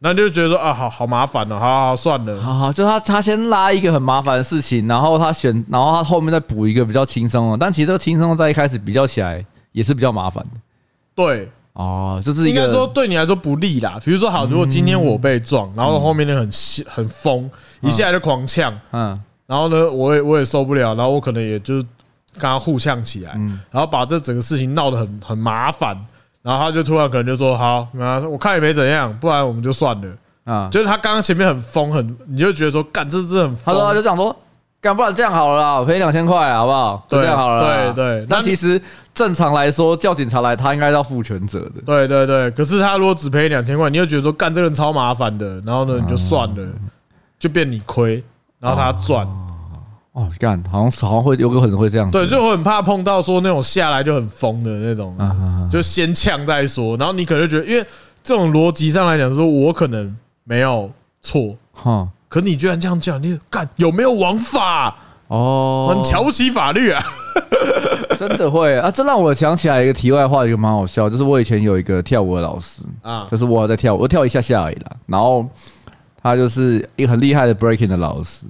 [0.01, 10.61] 那就觉得说啊，好好麻烦了，好好好算了，好好就他他先拉一个很麻烦的事情，然后他选，然后他后面再补一个比较轻松的，但其实这个轻松在一开始比较起来也是比较麻烦的，
[11.15, 13.99] 对哦，就是应该说对你来说不利啦。
[14.05, 16.49] 比如说好，如果今天我被撞，然后后面那很
[16.89, 19.21] 很疯，一下来就狂呛，嗯。
[19.47, 21.75] 然后呢，我也我也受不了，然后我可能也就
[22.35, 23.33] 跟他互呛起来，
[23.71, 25.97] 然后把这整个事情闹得很很麻烦，
[26.41, 30.09] 然后他就突然可能就说：“好，那我看也没怎样，不然我们就算了。”
[30.45, 34.35] 啊，就是他刚刚前面很疯，很你就觉得说：“干，这这很疯。”他说：“他就这样说，
[34.81, 37.05] 干，不然这样好了啦，赔两千块，好不好？
[37.09, 38.27] 就这样好了。”对对。
[38.29, 38.81] 那其实
[39.15, 41.83] 正常来说，叫警察来，他应该要负全责的。
[41.85, 42.51] 对对对。
[42.53, 46.69] 可是他如果只赔两千块，你又觉得说：“干，这个人超麻烦的。”然后呢，你就算了，
[47.39, 48.23] 就变你亏。
[48.59, 49.27] 然后他赚
[50.13, 52.11] 哦，干，好像好像会有可能会这样。
[52.11, 55.17] 对，就我很怕碰到说那种下来就很疯的那种，
[55.71, 56.97] 就先呛再说。
[56.97, 57.87] 然后你可能觉得，因为
[58.23, 60.91] 这种逻辑上来讲，说我可能没有
[61.23, 64.97] 错哈，可你居然这样讲，你干有没有王法？
[65.29, 67.03] 哦，很瞧不起法律啊，
[68.29, 68.91] 真的会啊！
[68.91, 75.45] 这让我想起来一个题外话，一个蛮好笑，就是我以前有一个跳舞的老师啊，就是我在跳舞，我跳一下下而已啦，然后。
[76.23, 78.45] 他就是一个很厉害的 breaking 的老师，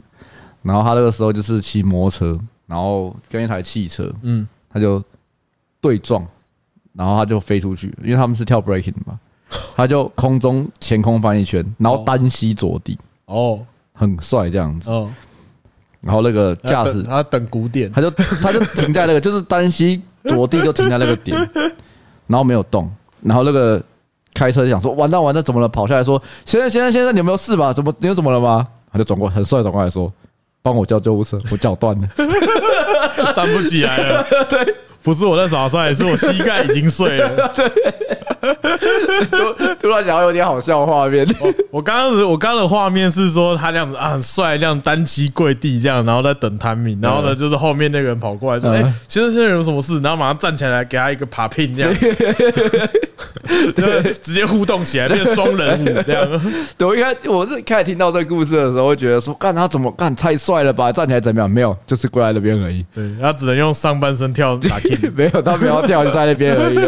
[0.60, 5.00] 然后他那个时候就是骑摩托车，然后跟一台汽车，嗯，他就
[5.80, 6.26] 对撞，
[6.92, 9.20] 然后他就飞出去，因为他们是跳 breaking 嘛，
[9.76, 15.08] 他就空中前空翻一圈，然后单膝着地，哦，很帅这样子，哦，
[16.00, 21.36] 然后那个驾驶他等鼓点，他就他就停在那个 就是单膝着地就停在那个点，
[22.26, 22.90] 然后没有动，
[23.22, 23.82] 然后那个。
[24.32, 25.68] 开车就想说完蛋完蛋怎么了？
[25.68, 27.72] 跑下来说先生先生先生，你有没有事吧？
[27.72, 28.64] 怎么你有怎么了吗？
[28.90, 30.10] 他就转过很帅转过来说，
[30.62, 32.08] 帮我叫救护车，我脚断了，
[33.34, 34.24] 站不起来了。
[34.48, 37.52] 对，不是我在耍帅，是我膝盖已经碎了。
[37.54, 37.70] 对。
[39.30, 41.26] 突突然想到有点好笑的画面。
[41.70, 51.94] 我刚刚我刚刚的画面是说他这样子啊，很帅，这样单膝跪地这样，然后在等 timing，然后呢就是后面那个人跑过来说：“哎，先生先生有什么事？”然后马上站起来给他一个爬聘这样，
[53.76, 56.26] 对，直接互动起来变双人舞这样。
[56.78, 60.90] 对，我一开我是开始听到这个故事的时候，会觉得说：“干他怎么干太帅了吧？
[60.90, 61.50] 站起来怎么样？
[61.50, 64.80] 没有，就是跪在那边而已。”对，他只能用上半身跳打
[65.14, 66.78] 没有，他没有跳就在那边而已。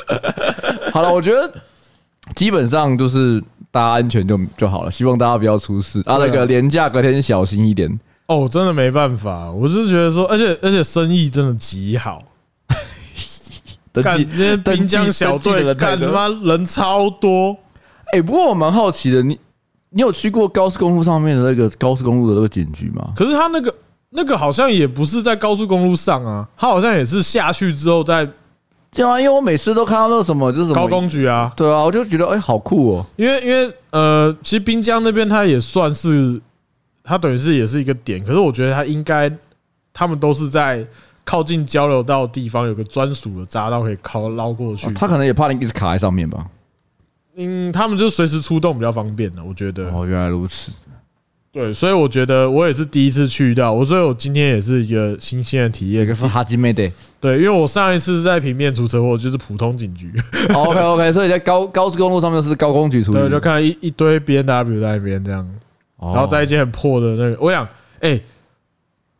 [0.92, 1.52] 好了，我觉得
[2.34, 6.16] 基本上就是大家安全就就好了，希望大家不要出事啊。
[6.18, 12.22] 那个廉价隔天小心一点，哦，真的没办法，我是觉得说，而且而且生意真的极好，
[14.02, 17.56] 干这些滨江小队干他妈人超多。
[18.12, 19.38] 哎，不过我蛮好奇的，你
[19.88, 23.12] 你有去过高速公路上面的那个高速公路的那个警局吗？
[23.16, 23.74] 可是他那个
[24.14, 28.28] 那个好像也不是在高速公路上啊，它好像也是下去之后再。
[28.94, 33.06] 对啊，因为我每次都看到那个什么，就是什么高工局啊，对啊，我就觉得哎，好酷哦。
[33.16, 36.38] 因为因为呃，其实滨江那边它也算是，
[37.02, 38.22] 它等于是也是一个点。
[38.22, 39.32] 可是我觉得它应该，
[39.94, 40.86] 他们都是在
[41.24, 44.92] 靠近交流道的地方有个专属的匝道可以靠捞过去。
[44.92, 46.44] 他可能也怕你一直卡在上面吧。
[47.36, 49.90] 嗯，他们就随时出动比较方便的，我觉得。
[49.90, 50.70] 哦，原来如此。
[51.52, 56.02] 对，所以我觉得我也是第一次去到，我所以我今天也是一个新鲜的体验。
[56.02, 56.82] 一个是哈基梅德，
[57.20, 60.10] 对，因为我上一次在平面出车祸就是普通警局。
[60.54, 63.12] OK OK， 所以在高高速公路上面是高工局出。
[63.12, 65.46] 对，就看到一一堆 B N W 在那边这样，
[66.00, 67.68] 然后在一间很破的那个，我想，
[68.00, 68.18] 哎，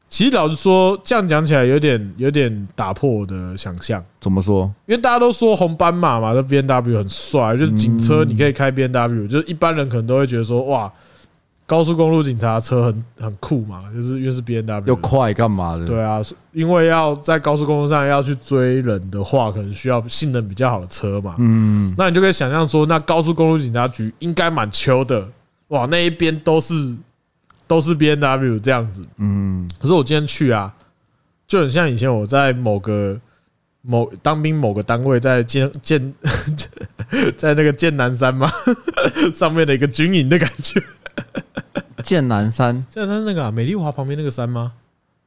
[0.09, 4.03] 其实老实说，这样讲起来有点有点打破我的想象。
[4.23, 4.73] 怎么说？
[4.87, 10.91] 因为大家都说红斑马嘛，这 B N W 很帅，就是警车你可以开 B N W，就是一般人可能都会觉得说，哇。
[11.65, 15.87] 高速公路警察车很很酷嘛，就是因为是 B N W 又快干嘛的？
[15.87, 16.21] 对啊，
[16.53, 21.37] 因为要在高速公路上要去追人的话，可能需要性能比较好的车嘛。
[21.39, 25.27] 嗯，那你就可以想象说，那高速公路警察局应该蛮秋的
[25.69, 26.95] 哇，那一边都是
[27.67, 29.07] 都是 B N W 这样子。
[29.17, 30.75] 嗯，可是我今天去啊，
[31.49, 33.19] 就很像以前我在某个
[33.81, 36.13] 某当兵某个单位在建建
[37.39, 38.51] 在那个剑南山嘛
[39.33, 40.83] 上面的一个军营的感觉。
[42.03, 44.73] 剑南山，剑南山是那个啊，美丽华旁边那个山吗？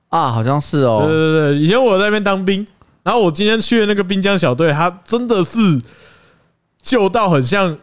[0.09, 1.03] 啊，好像是哦。
[1.05, 2.65] 对对对，以前我在那边当兵，
[3.03, 5.57] 然后我今天去的那个滨江小队，它真的是
[6.81, 7.77] 旧到很像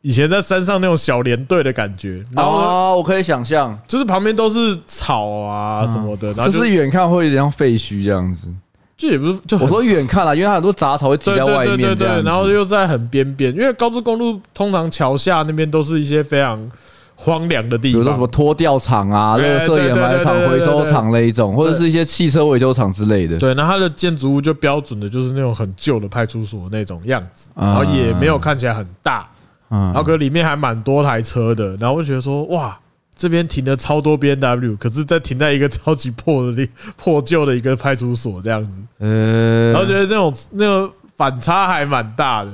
[0.00, 2.24] 以前在山上那种小连队的感觉。
[2.32, 8.48] 然后啊，我可以想象，就是旁边都是草啊什么的，然后就是远看会有点像废墟这样子。
[8.96, 11.76] 就也不是，就我说远看了，因为它很多杂草会挤在外面。
[11.76, 16.68] 对对对，然后又在很边边，因为高速公路通常桥下那边都是一些非常。
[17.20, 23.36] 荒凉的地方，比如说什么拖吊厂啊、垃圾掩埋场、回收厂那一种，或者是一些汽车维修厂之类的。
[23.36, 29.28] 对，那它的建筑物就标准的就是那种很旧的派出所那种样子，然后也没有看起来很大，
[29.68, 32.78] 然后可里面还蛮多台车的，然后我就觉得说，哇，
[33.16, 42.52] 这边停了超多 B N W，可是在停在一个超级破的地、 破旧的一个派出所这样子，呃，然后觉得那种那个反差还蛮大的。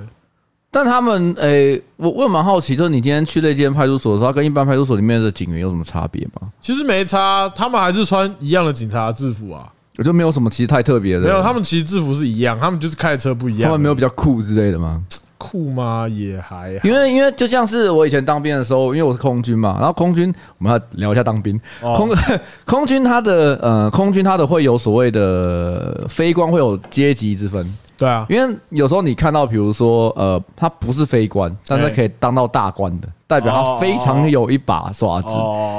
[0.75, 6.49] 但他们诶、欸，我我也蛮好奇，就是你今天去那间派出所的时候，跟一般派出所里面的警员有什么差别吗？
[6.61, 11.21] 其实没差，他们还是穿一样的警察制服啊，我就没有什么其实太特别的。
[11.21, 13.63] 没有，他们其实制服是一样，他们就是开的车不一样。
[13.63, 15.01] 他们没有比较酷之类的吗？
[15.39, 16.09] 酷吗？
[16.09, 21.61] 也还因为因为就像是我以前当兵的时候，因为我是空军嘛，然后空军我们要聊一下当兵。
[21.81, 22.09] 空
[22.67, 27.65] 空军它的呃，空军它的会有所谓的飞官会有阶级之分。
[27.97, 35.29] 对啊，因为有时候你看到，比如说，呃，他不是飞官，但是可以当到大官的，代表他非常有一把刷子。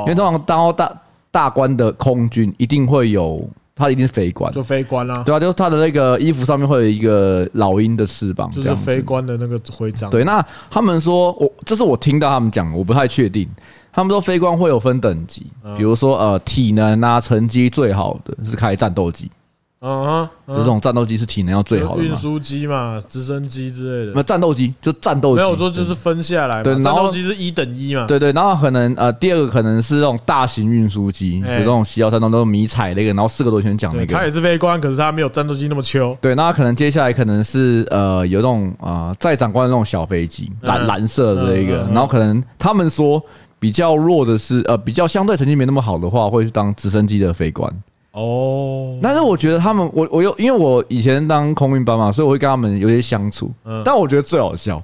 [0.01, 1.01] 因为通常当到大
[1.31, 5.23] 大官的空军一定会有，他一定是飞官，就飞官啊。
[5.25, 10.09] 对啊，就是他的那个衣服上面会有一个老鹰的翅膀，就是飞官的那个徽章。
[10.09, 13.49] 对，那他们说，我这是我听到他们讲，我不太确定。
[13.91, 15.47] 他们说飞官会有分等级，
[15.77, 19.31] 比如说呃，体能啊，成绩最好的是开战斗机。
[19.81, 24.13] 嗯，就这种战斗机是体能要最好的，运输机嘛，直升机之类的。
[24.15, 26.63] 那战斗机就战斗机，没有说就是分下来嘛。
[26.63, 28.05] 对，战斗机是一等一嘛。
[28.07, 34.15] 对对，然后可能呃，第二个可能是那种大型运输机，有这种西奥山东都是迷彩那个，然后四个螺旋桨那个。
[34.15, 36.17] 他也是飞官，可是他没有战斗机那么秋。
[36.19, 43.21] 对，那可能接下来可能是呃，有那种啊，在长官的那种小飞机，蓝蓝色的那个，然后可能他们说
[43.59, 47.71] 比较弱的是呃，比较相对成绩没那么好的话，会去当直升机的飞官。
[48.15, 53.51] 哦，但是我觉得他们，我我又，因为我以前当空运班嘛，所以我会跟他们有些相处。
[53.65, 54.81] 嗯，但我觉得最好笑，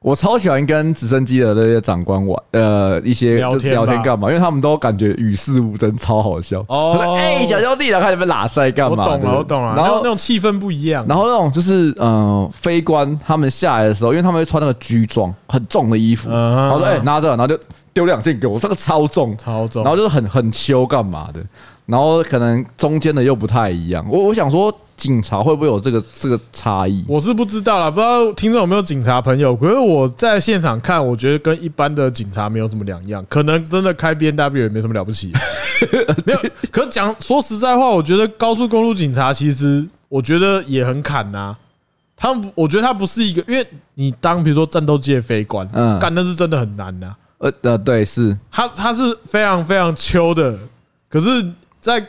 [0.00, 4.28] 我超喜欢跟直升机的那些长官玩，呃，一些聊天聊天干嘛？
[4.28, 6.64] 因为他们都感觉与世无争，超好笑。
[6.68, 9.04] 哦，哎，小兄弟，来看你们拉塞干嘛？
[9.04, 9.74] 我懂了，我懂了。
[9.76, 17.58] 然后那种气氛不一样，然后那种就是嗯，飞官他们下来的时候，因为他们会穿那个军装，很重的衣服，然后说哎拿着，然后就
[17.92, 21.40] 丢两件给我，这个超重，超重，然后就是很很羞干嘛的。
[21.88, 27.02] 然后可能中间的又不太一样，我我想说警察会不会有这个这个差异？
[27.08, 29.56] 我是不知道啦，不知道听众有没有警察朋友。
[29.56, 35.32] 可是我在现场看，我觉得跟一般的警察没有什么两样，可能真的开 B N W 也没什么了不起。
[36.26, 36.38] 没有，
[36.70, 41.56] 可是讲说实在话，我觉得高速公路警察其实我觉得也很砍呐。
[42.14, 47.14] 他们我觉得他不是一个，因为你当比如说战斗机的飞官，嗯，干那是真的很难呐。
[47.38, 50.58] 呃呃，对，是他他是非常非常秋的。
[51.08, 51.28] 可是，
[51.80, 52.06] 在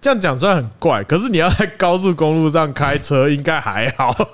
[0.00, 4.14] 这样讲虽然很怪，可是你要在高速公路上开车，应该还好。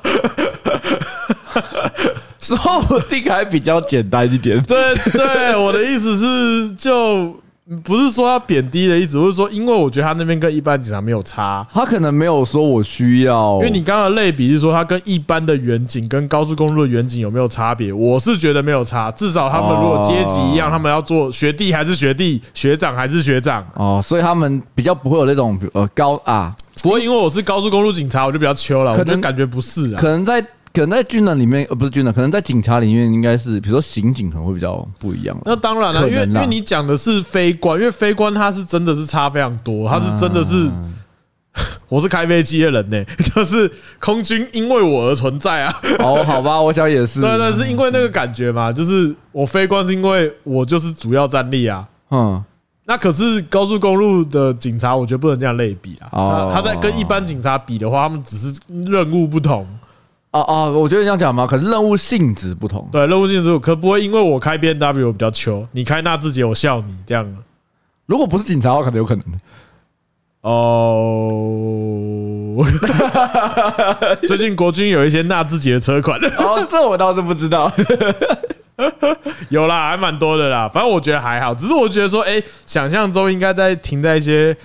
[2.38, 4.62] 说不定还比较简单一点。
[4.62, 7.40] 对对，我的意思是就。
[7.84, 13.58] 不是说他贬低的意思，我是说，因为我觉得他那边跟一般警察没有差，他可能没有说我需要。
[13.58, 17.92] 因为你刚刚的类比是说，他跟一般的远景跟高速公路的远景有没有差别？
[17.92, 26.52] 我是觉得没有差，至少他们如果阶级一样，他们要做学弟还是学弟，学长还是学长哦，所以他们比较不会有那种呃高啊，
[26.82, 30.44] 不会因为我是高速公路警察，我就比较秋了，可能感觉不是啊，可能在。
[30.72, 35.36] 可能在军人里面，呃，不是军人，可能在警察里面，应该是，比如说刑警可能会比较不一样。
[35.44, 40.70] 那当然了，因为因为你讲的是飞官，因为飞官他是真的是差非常多，他是真的是，
[41.88, 43.04] 我是开飞机的人呢，
[43.34, 45.74] 就是空军因为我而存在啊。
[45.98, 47.20] 哦，好吧，我想也是。
[47.20, 51.84] 对对，是因为那个感觉嘛，就是我飞官是因为我就是主要战力啊。
[52.12, 52.40] 嗯，
[52.84, 56.06] 那可是高速公路的警察，我觉得不能这样类比啊。
[56.12, 59.66] 他他在跟一般警察比的话，他们只是任务不同。
[60.32, 62.88] 哦哦，我觉得你这样讲嘛，可是任务性质不同。
[62.92, 67.36] 对，任务性质可不会因为我开 B N W 比较糗，你开纳智捷我笑你这样。
[68.06, 69.24] 如果不是警察的话，可能有可能。
[70.42, 70.56] 哦，
[74.26, 76.18] 最近国军有一些纳智捷的车款。
[76.38, 77.70] 哦，这我倒是不知道。
[79.50, 80.68] 有啦，还蛮多的啦。
[80.72, 84.56] 反正我觉得还好，只是我觉得说，哎，想象中应该在停在一些。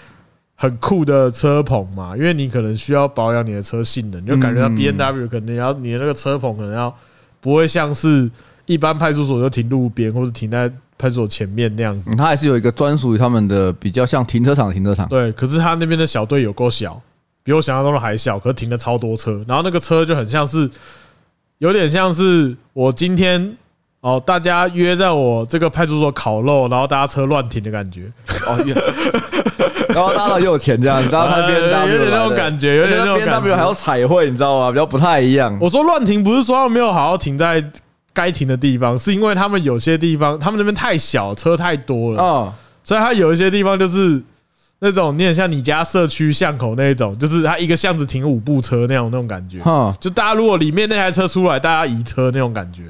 [0.55, 6.95] 很酷的车棚嘛，因为你可能需要保养你的车性能，就感觉到 B N W 可能要你的那个车棚可能要
[7.41, 8.29] 不会像是
[8.65, 15.07] 一般派出所就停路边或者停在派出所前面那样子，它还是有一个专属于他们的比较像停车场的停车场。
[15.09, 17.01] 对，可是他那边的小队有够小，
[17.43, 20.69] 比我想象中的还小，可是停了超多车，然后那个车就很像是
[21.57, 23.57] 有点像是我今天。
[24.05, 28.03] 哦，大家约在我这个派出所烤肉，然后大家车乱停的感觉。
[28.45, 28.55] 哦，
[29.89, 33.19] 然后大家又有钱这样，你知道他 BMW 有点那种感觉，有点那种
[33.55, 34.69] 还要彩绘，你知道吗？
[34.69, 35.57] 比较不太一样。
[35.59, 37.65] 我说乱停不是说他们没有好好停在
[38.13, 42.21] 该停的地方，是因为他们有些地方他们那边太小，车太多了。
[42.21, 42.53] 哦，
[42.83, 44.21] 所以他有一些地方就是
[44.81, 49.57] 那种，你很像你家社区巷口那种，就是他一个巷子停五部车那种那种感觉。
[49.99, 52.83] 就大家如果里面那台车出来，大家移车那种感觉。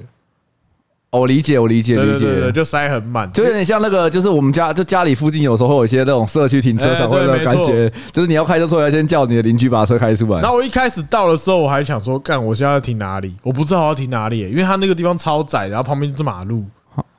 [1.16, 10.42] 我理解，我理解，理解，就塞很满，就有点像那个，就是我们家就家里附近有时候会有一些那种社区停车场，会有那种感觉，就是你要开车出来，先叫你的邻居把车开出来。
[10.42, 13.34] 然后我一开始到的时候，我还想说，干，我现在要停哪里？
[13.44, 16.64] 我不知道我要停哪里，因为他那个地方超窄，然后旁边就是马路，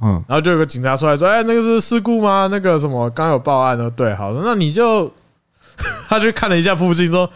[0.02, 2.48] 嗯，然后就有个警察出来说，哎，那个是事故吗？
[2.50, 5.12] 那个什么刚有报案的，对，好的，那你就，
[6.08, 7.28] 他就看了一下附近，说，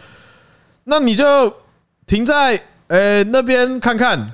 [0.83, 1.53] 那你就
[2.05, 4.27] 停在呃那边看看。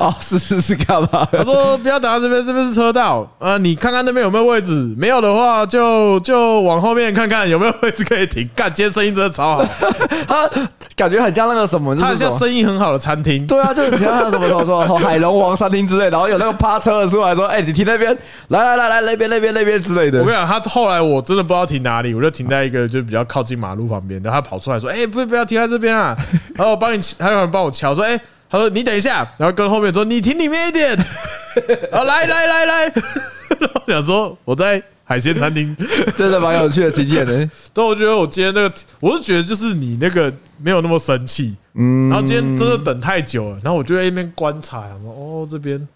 [0.00, 1.28] 哦，是是是，干嘛？
[1.30, 3.30] 他说不要等到这边，这边是车道。
[3.38, 8.48] 呃，你看看那边有没有位置，没有的话就就往后面看看有没有位置可以停。
[8.56, 9.64] 干，今天生意真的超好。
[10.26, 10.48] 他
[10.96, 13.46] 感觉很像那个什么，他像生意很好的餐厅。
[13.46, 18.16] 对啊，就是像什么说说海龙王餐厅之类，然后有那个趴车的出来说，哎，你停那边，
[18.48, 20.20] 来来来来那边那边那边之类的。
[20.20, 26.16] 我跟你讲，他后来我真的不知道停哪里，我就停在一个就比较靠近马路旁边，然后他跑出来说，哎，不不要停在这边啊，
[26.54, 28.18] 然后我帮你，还有人帮我敲说，哎。
[28.50, 30.98] 他说：“你等一下，然后跟后面说你停里面一点。
[31.92, 32.84] 啊，来来来来，
[33.60, 35.76] 然后想说我在海鲜餐厅，
[36.16, 37.50] 真的蛮有趣的经验呢。
[37.72, 42.08] 但我觉得我今天那个，我是觉得就是你那个没有那么生气，嗯。
[42.08, 45.88] 然后今天真的等太久了，然后我就在那边观察，哦，这边，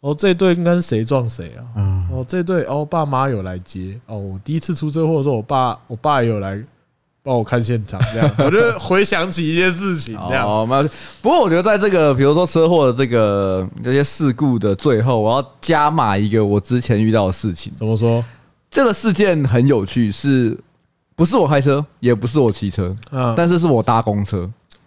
[0.00, 1.64] 哦，这对应该是谁撞谁啊？
[2.10, 3.98] 哦，这对，哦，爸妈有来接。
[4.06, 6.62] 哦，我第一次出车祸的时候，我爸，我爸也有来。”
[7.24, 10.44] 帮我看现场，这样 我就回想起一些事情，这样。
[10.44, 10.66] 哦，
[11.20, 17.72] 不过我觉得在这个，比如说车祸的这个这些事故的最后，我要加码一个我之前遇到的事情。
[17.76, 18.24] 怎么说？
[18.68, 20.58] 这个事件很有趣，是
[21.14, 24.38] 不是我开车，也不是我骑车，嗯，但是是我搭公车。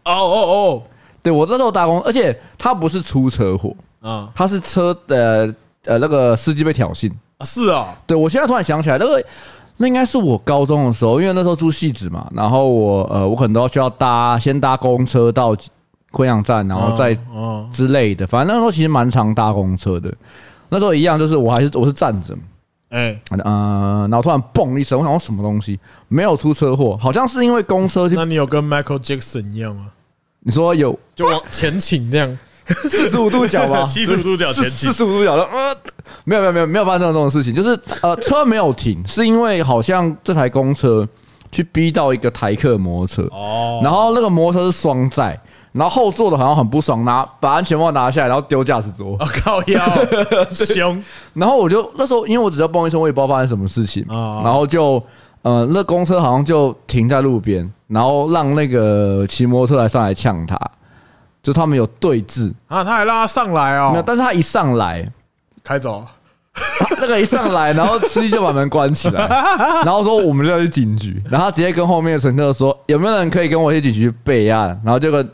[0.03, 0.83] 哦哦哦，
[1.23, 5.55] 对，我那时候搭公，而且他不是出车祸，嗯，他是车的
[5.85, 7.09] 呃那个司机被挑衅。
[7.45, 9.23] 是啊，对，我现在突然想起来那个。
[9.77, 15.55] 那应该是我高中的时候，因为那时候住戏子嘛，然后我呃，我可能都要需要搭先搭公车到
[16.11, 17.13] 昆阳站，然后再
[17.71, 18.25] 之类的。
[18.25, 20.13] 反正那时候其实蛮常搭公车的。
[20.69, 22.33] 那时候一样，就是我还是我是站着，
[22.89, 25.79] 哎，呃，然后突然嘣一声，我想说什么东西？
[26.07, 28.07] 没有出车祸，好像是因为公车。
[28.09, 29.87] 那你有跟 Michael Jackson 一样吗？
[30.39, 32.37] 你说有，就往前倾这样。
[32.89, 33.85] 四十五度角吗？
[33.87, 35.75] 七十五度角前倾，四十五度角的，呃，
[36.23, 41.07] 没有没有没有没有发生这种事情，就是呃车没有停，是因为好像这台公车
[41.51, 43.23] 去逼到一个台客摩托车。
[43.31, 45.39] 哦，然后那个摩托车是双载，
[45.71, 49.79] 然后后座的好像很不爽，拿把安全帽拿下来，然后丢驾驶座，我 靠腰
[50.51, 51.03] 凶，
[51.33, 55.01] 然后我就那时候因为我只要报一声，我也不知道发生什么事情，然后就
[55.43, 60.59] 呃，那公车好像就停在路边，然后让那个骑摩托车来上来呛他，
[61.45, 62.51] 就他们有对峙。
[62.67, 65.07] 啊，他还让他上来哦，没有，但是他一上来
[65.63, 66.03] 开走，
[66.99, 69.27] 那个一上来，然后司机就把门关起来，
[69.85, 74.79] 然后说我们就要去警局，然后他直接跟后面的乘客说，有没有人可以跟我去警局备案？
[74.83, 75.25] 然后这个。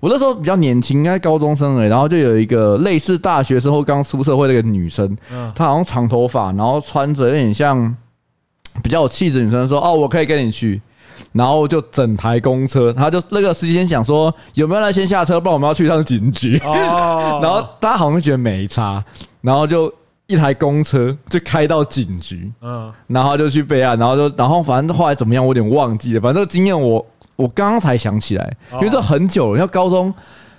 [0.00, 5.14] 我那时候比较年轻，应该高中生哎，然后就有一个类似大学生或刚出社会的一个女生，
[5.54, 7.94] 她好像长头发，然后穿着有点像
[8.82, 10.80] 比较有气质女生，说哦，我可以跟你去，
[11.32, 16.60] 然后就整台公车，他就那个司机先想说有没有人先下车，不然我们要去趟警局，
[17.42, 19.02] 然后大家好像觉得没差，
[19.40, 19.92] 然后就
[20.26, 27.04] 一台公车就开到警局，嗯，然后就去备案，然后就然后反正后来怎么样，我有点忘记了，反正这个经验我。
[27.36, 30.12] 我刚刚才想起来，因为这很久了，像高中，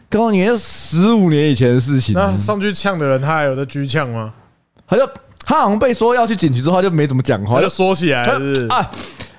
[0.09, 2.15] 高中年十五年以前的事情。
[2.15, 4.33] 那上去呛的人，他还有在狙呛吗？
[4.87, 5.07] 他就
[5.45, 8.89] 他好像被说要去警局之后，他就没怎么讲话，就说起来是啊，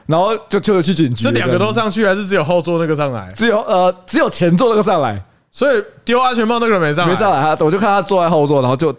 [0.07, 1.25] 然后就就去警局。
[1.25, 3.31] 是两个都上去，还是只有后座那个上来？
[3.35, 5.23] 只有呃，只有前座那个上来。
[5.51, 7.41] 所以丢安全帽那个人没上来，没上来。
[7.41, 8.95] 他我就看他坐在后座，然后就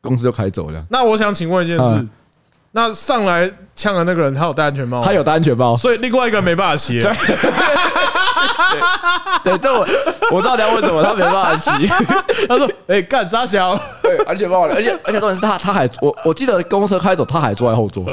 [0.00, 0.84] 公司就开走了。
[0.88, 2.06] 那我想请问一件事，
[2.72, 3.50] 那上来。
[3.76, 6.98] 呛的那个人，他有戴安全帽，他有戴安全帽，所以另外一个没办法骑。
[9.44, 9.86] 对，这我
[10.32, 11.70] 我知道你要问什么，他没办法骑。
[12.48, 13.78] 他说：“哎，干啥小？
[14.02, 18.04] 对，安全帽了，而且而且重点是他他还我我记得公车开走，他还坐在后座，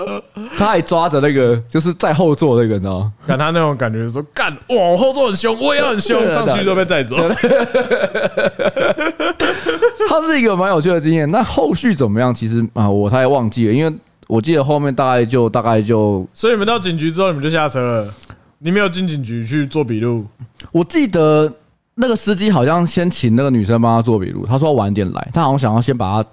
[0.56, 3.12] 他还抓着那个就是在后座那个，你知道吗？
[3.26, 7.16] 看他那种感觉，说干哇，后座很凶，我也很凶，上去就被载走。
[10.08, 11.30] 他是一个蛮有趣的经验。
[11.30, 12.32] 那后续怎么样？
[12.32, 13.92] 其实啊，我他也忘记了，因为。
[14.28, 18.12] 我记得后面大概就大概就，所以你们到警局之后，你们就下车了。
[18.58, 20.26] 你没有进警局去做笔录。
[20.72, 21.52] 我记得
[21.94, 26.28] 那个司机好像先请那个女生帮他做笔录，他说晚点来，他好像想要先把他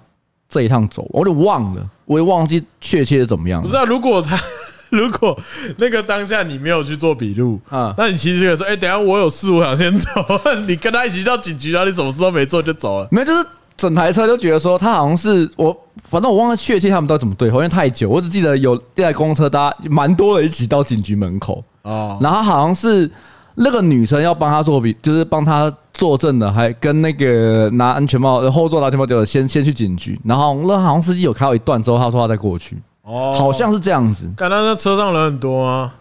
[0.48, 3.62] 这一趟走，我有点忘了，我也忘记确切是怎么样。
[3.62, 4.38] 不是、啊如果他
[4.90, 5.38] 如果
[5.78, 10.08] 那个当下你没有去做笔录啊，那你其实可以说，哎，等下我有事，我想先走。
[10.68, 13.46] 你跟他一起到警局，然后你什么事都没做就走了，没有就是。
[13.76, 15.76] 整台车就觉得说他好像是我，
[16.08, 23.08] 反正我忘了确切他们到底怎么对，因为太久，我只记得有一台公车，大家蛮多的一起到警局门口啊，然后好像是
[23.54, 34.28] 那个女生要帮他作弊，就是帮他作证的，还跟那个拿安全帽后座拿安全帽的先先去警局，然后那好像司机有开到一段之后，他说他再过去，哦，好像是这样子。
[34.36, 35.94] 感到那车上人很多啊？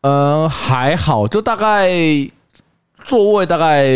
[0.00, 1.90] 呃，还好，就大概
[3.04, 3.86] 座位大概。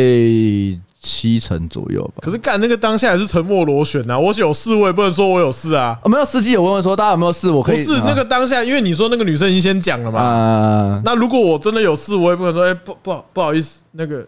[1.09, 2.21] 七成左右吧。
[2.21, 4.19] 可是干那个当下也是沉默螺旋呐。
[4.19, 5.99] 我有事，我也不能说我有事啊。
[6.05, 7.83] 没有司机有问问说大家有没有事，我可以。
[7.85, 11.01] 不是那个当下，因为你说那个女生已经先讲了嘛。
[11.05, 14.27] 那如果我真的有事，我也不能说哎不不不好意思，那个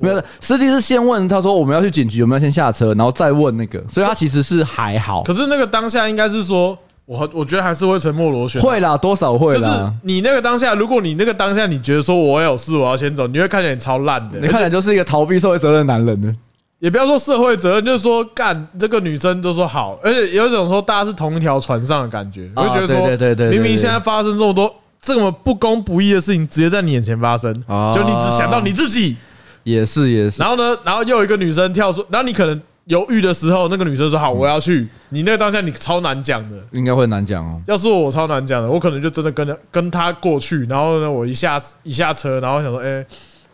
[0.00, 0.22] 没有。
[0.40, 5.22] 司机是先问他说我们要去警局，有没有先下车，然后再问那个，所以他其实是还好。
[5.24, 6.78] 可是那个当下应该是说。
[7.06, 9.60] 我我觉得还是会沉默螺旋，会啦，多少会啦。
[9.60, 16.34] 就是你那个当下，如果你那个当下，你觉得说我有事，我要先走，你会看起来超烂的，你看起来就是一个逃避社会责任的男人呢。
[16.78, 27.52] 也不要说社会责任，就是说干这个女生都说好，而且有一种说大家是同一条船上的感觉，我就觉得说，对对对，明明现在发生这么多这么不公不义的事情，直接在你眼前发生，
[27.94, 29.16] 就你只想到你自己，
[29.62, 30.40] 也是也是。
[30.40, 32.58] 然后呢，然后又有一个女生跳出，然后你可能。
[32.86, 37.60] 犹豫的时候，那个女生说：“好，我要去。”你那个当下你超难讲的，应该会难讲哦。
[37.66, 43.04] 要是我，超难讲的，我可能就真的跟着跟他过去，然后呢，我一下一下车，然后想说：“哎，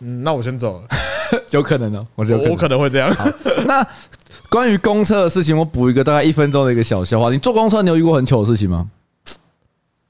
[0.01, 0.89] 嗯，那我先走了。
[1.51, 3.09] ”有可能哦，我觉得我可能会这样。
[3.66, 3.87] 那
[4.49, 7.31] 关于公车的事情，我补一个大概一分钟的一个小笑话。
[7.31, 8.91] 你坐公车，你有遇过很糗的事情吗？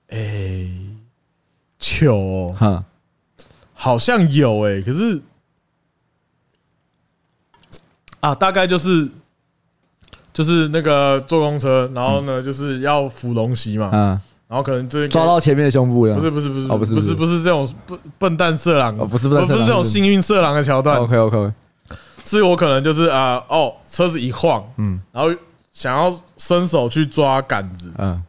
[0.08, 0.66] 哎，
[1.78, 2.84] 糗哈，
[3.74, 5.20] 好像有哎，可是。
[8.20, 9.08] 啊，大概就是
[10.32, 17.14] 就是那个坐公车，然后呢，就是要扶东西嘛，嗯，然后可能这抓到前面的胸部了，不是不是不是，不是不是。
[17.14, 21.52] 不是这种笨笨蛋色狼，哦不是不是不是这种幸运色狼的桥段，OK OK，
[22.24, 25.30] 是我可能就是啊哦，车子一晃，嗯，然后
[25.72, 28.22] 想要伸手去抓杆子，嗯，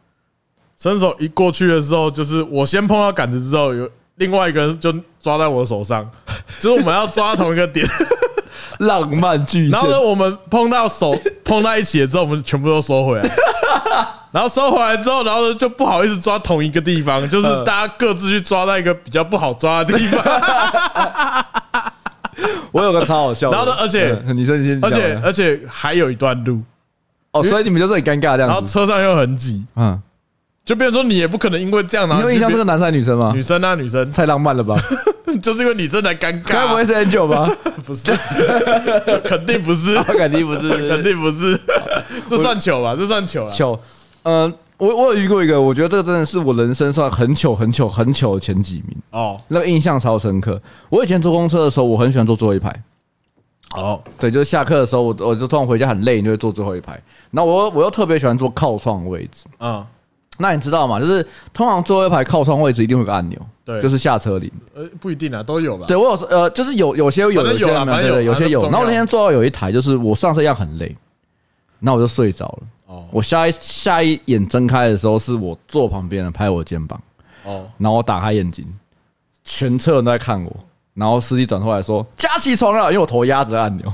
[0.78, 6.10] 伸手一过去的时候，就是我先碰到杆子之后，有另外一个人就抓在我的手上，
[6.60, 7.86] 就是我们要抓同一个点。
[8.78, 13.30] 浪漫巨献，然后呢，我们碰到手 碰到一起了之后，我们全部都收回来。
[14.30, 20.22] 然后收回来之后，然后呢就不好意思抓同一个地方，就是大家各自去抓到一个比较不好抓的地方。
[22.72, 26.60] 我有个超好笑的， 然后呢，而且你说你先，而且而且还有一段路
[27.32, 30.00] 哦，所以你们就是很尴尬这样子，然后车上又很挤，嗯。
[30.64, 33.32] 就变成说，你也不可能因为这样，你有印象这个男生还女生吗？
[33.34, 34.76] 女生啊，女生太浪漫了吧？
[35.42, 37.48] 就是因为你真的尴尬，该不会是 Angel 吧？
[37.86, 38.12] 不是，
[39.24, 41.58] 肯定不是，肯定不是，肯定不是。
[42.26, 42.94] 这算糗吧？
[42.96, 43.50] 这算糗啊？
[43.52, 43.78] 糗。
[44.24, 50.60] 嗯，我我有遇过一个，我觉得这个真的是我人生算很糗很糗很糗的前几名哦，那个印象超深刻。
[50.88, 52.72] 我以前坐公车的时候，我很喜欢坐最后一排。
[53.74, 57.00] 哦，对，就是下课的时候，我我就通常回家很累，你就会坐最后一排。
[57.30, 59.46] 然后我我又特别喜欢坐靠窗的位置。
[59.60, 59.84] 嗯，
[60.42, 61.00] 那你知道吗？
[61.00, 64.50] 就是通常最后一排靠窗位置一定会有个按钮，对，就是下车铃。
[64.74, 65.86] 呃，不一定啊，都有吧。
[65.86, 68.60] 对我有呃，就是有有些有有些没有，对对，有些有。
[68.64, 70.94] 然后那天坐到有一台，就是我上车一样很累，
[71.78, 72.58] 那我就睡着了。
[72.88, 77.00] 哦，我下一下一眼睁开的时候，是我坐旁边的拍我肩膀。
[77.44, 78.66] 哦，然后我打开眼睛，
[79.44, 80.54] 全车人都在看我。
[80.94, 83.86] 然后司机转头来说：“加起床了，因为我头压着按钮。”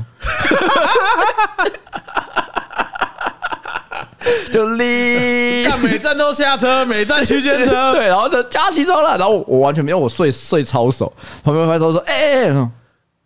[4.52, 7.92] 就立，看每站都下车，每站区间车。
[7.96, 9.16] 对，然后就加起床了。
[9.18, 11.12] 然后我，我完全没有，我睡睡超熟。
[11.44, 12.70] 旁边拍头说： “哎、欸，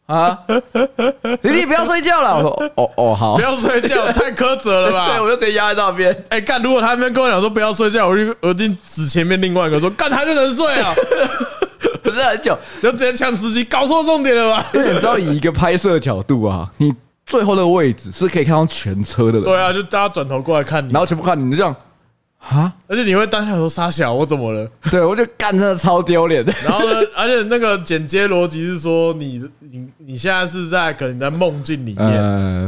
[0.07, 0.39] 啊，
[1.41, 6.25] 弟弟不要睡觉了。”我说：“哦哦，好，不要睡觉，太苛责了吧？”对，我就直接压在那边。
[6.29, 6.61] 哎，干！
[6.63, 10.93] 如果他们跟我讲说不要睡觉，我就我一定指前面另外一个说：“干，他就能睡啊。”
[12.03, 14.67] 不是很久，就直接抢司机，搞错重点了吧？
[14.75, 16.93] 你知道，以一个拍摄角度啊，你
[17.33, 19.43] 最后的位置是可以看到全车的人。
[19.43, 21.75] 对啊，就大家转头过来看你，然后全部看你，你就这样。
[22.49, 22.73] 啊！
[22.89, 24.69] 而且你会当下说傻小我怎么了？
[24.91, 26.53] 对，我就干，真的超丢脸的。
[26.65, 32.13] 然后呢，而且那个剪接逻辑是说你，你你你现在是在可能在梦境里面，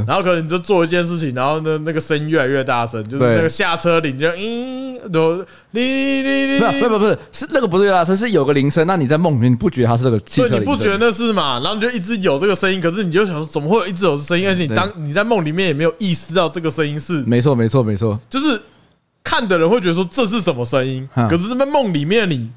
[0.06, 5.38] 然后可能你就做一件事情，然后呢那个声音越来越大声，就是那个下车铃就嗯，都
[5.72, 8.86] 哩哩哩，不不不是是那个不是越大声，是有个铃声。
[8.86, 10.48] 那你在梦里面你不觉得它是那个汽车？
[10.48, 11.58] 对，你不觉得那是嘛？
[11.58, 14.48] 然后你就一直有这个声音，可是你就想说怎么会有一直有声音？
[14.48, 18.60] 而且你当你在梦里面也没有意识到这个声音是没错没错没错，就是。
[19.24, 21.08] 看的人会觉得说，这是什么声音？
[21.28, 22.48] 可是在梦里面你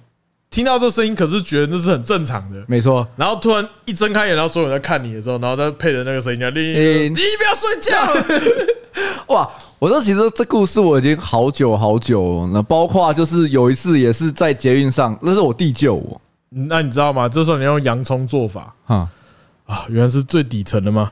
[0.52, 3.08] 听到这声音，可是觉得那是很正常的，没错。
[3.16, 7.98] 然后突然一睁开眼，然后所有人在看你的时候，然后再配着那个声音，你你不要睡觉。
[9.34, 9.50] 哇！
[9.80, 16.20] 我说其实这故事我已经好久好久了，那包括就是有一次也是在捷运上，那是我弟救我。
[16.50, 17.30] 那你知道吗？
[17.30, 19.08] 这时候你用洋葱做法，哈。
[19.68, 21.12] 啊，原来是最底层的吗？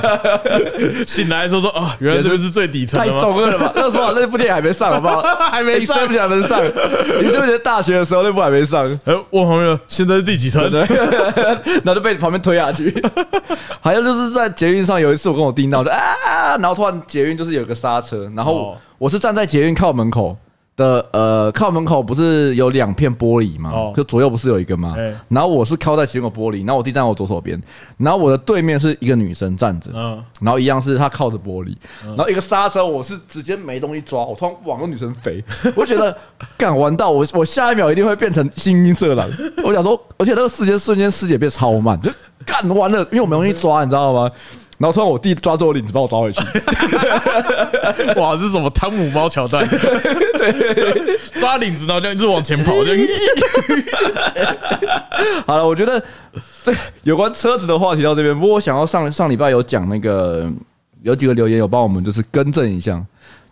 [1.06, 2.98] 醒来的时候说啊，原来这个是最底层？
[2.98, 3.70] 太中二了吧？
[3.76, 5.20] 那时候那部电影还没上，好不好？
[5.52, 6.58] 还没上，不想能上。
[6.64, 8.90] 你是不是觉得大学的时候那部还没上？
[9.04, 10.62] 哎，我朋友现在是第几层？
[10.72, 12.90] 然后就被旁边推下去。
[13.82, 20.34] 好像就是在捷运上有一次，我跟我弟闹的啊，然后突然捷运就是有个刹车，然后我是站在捷运靠门口。
[20.80, 23.70] 的呃，靠门口不是有两片玻璃吗？
[23.72, 24.96] 哦，就左右不是有一个吗？
[25.28, 27.60] 然后我是靠在其中的玻璃，然后我弟站在我左手边，
[27.98, 35.44] 然后我的对面是一个女生站着，嗯，然后一样是她靠着玻璃，然后一个刹车，我是直接没东西抓，我突然往那女生飞，
[35.76, 36.16] 我觉得
[36.56, 39.28] 干完到我我下一秒一定会变成幸运色狼，
[39.62, 42.10] 我想说，而且那个时间瞬间世界变超慢，就
[42.46, 44.30] 干完了，因为我没东西抓，你知道吗？
[44.80, 46.40] 然后突然我弟抓住我领子，把我抓回去。
[48.18, 49.62] 哇，这是什么汤姆猫桥段？
[51.38, 52.72] 抓领子，然后就一直往前跑。
[52.82, 52.90] 就
[55.46, 56.02] 好了，我觉得
[56.64, 56.72] 这
[57.02, 58.34] 有关车子的话题到这边。
[58.34, 60.50] 不过我想要上上礼拜有讲那个，
[61.02, 63.04] 有几个留言有帮我们就是更正一下，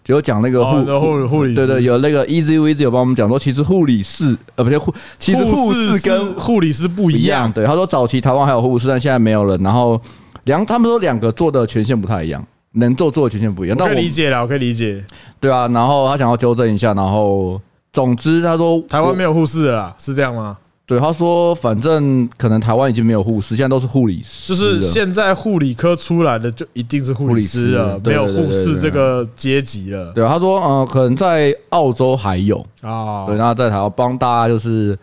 [0.03, 7.53] 就有讲那个护护护理，对对，有那个 Easy Easy 有帮我们讲说，其实护理师呃不对护，其实护士跟护理师不一样。
[7.53, 9.59] 对，他说早期台湾还有护士，但现在没有了。
[9.59, 10.01] 然后。
[10.49, 13.77] 两，他们说两个做的权限不太一样，能做做的权限不一样。
[13.79, 15.05] 我可以理解了，我可以理解。
[15.39, 17.61] 对啊，然后他想要纠正一下，然后
[17.93, 20.57] 总之他说台湾没有护士了，是这样吗？
[20.87, 24.55] 对，他说反正可能台湾已经没有护士，现在都是护理师。
[24.55, 30.11] 就是现在护理科出来的就一定是护理师了，没有护士这个阶级了。
[30.15, 34.99] 对，他说嗯，可能在澳洲还有啊，对，然后在台湾帮大家就是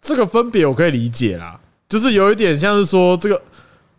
[0.00, 1.58] 这个分别我可以理解啦，
[1.88, 3.42] 就是有一点像是说这个。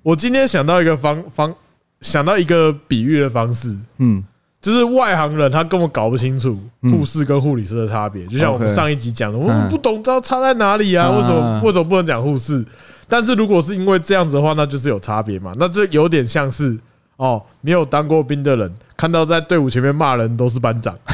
[0.04, 1.54] 我今天想到一个方方，
[2.02, 4.24] 想到一个比喻的方式，嗯，
[4.62, 11.12] 就是外行人他根本搞不清楚护士跟护理师的差别，就像我们上一集讲的，我们不懂知道差在哪里啊？
[11.12, 12.66] 为什么为什么不能讲护士？
[13.08, 15.52] 但是如果是因为这样子的话，那就是有差别嘛？
[15.58, 16.76] 那这有点像是
[17.18, 20.96] 哦，没有当过兵的人看到在队伍前面骂人都是班长。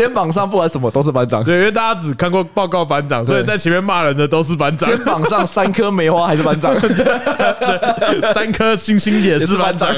[0.00, 4.88] 肩膀上不管什么都是班长，对，因为大家只看过报告班长，所以在前面骂人的都是班长。
[4.88, 6.74] 肩膀上三颗梅花还是班长，
[8.32, 9.94] 三颗星星也是班长。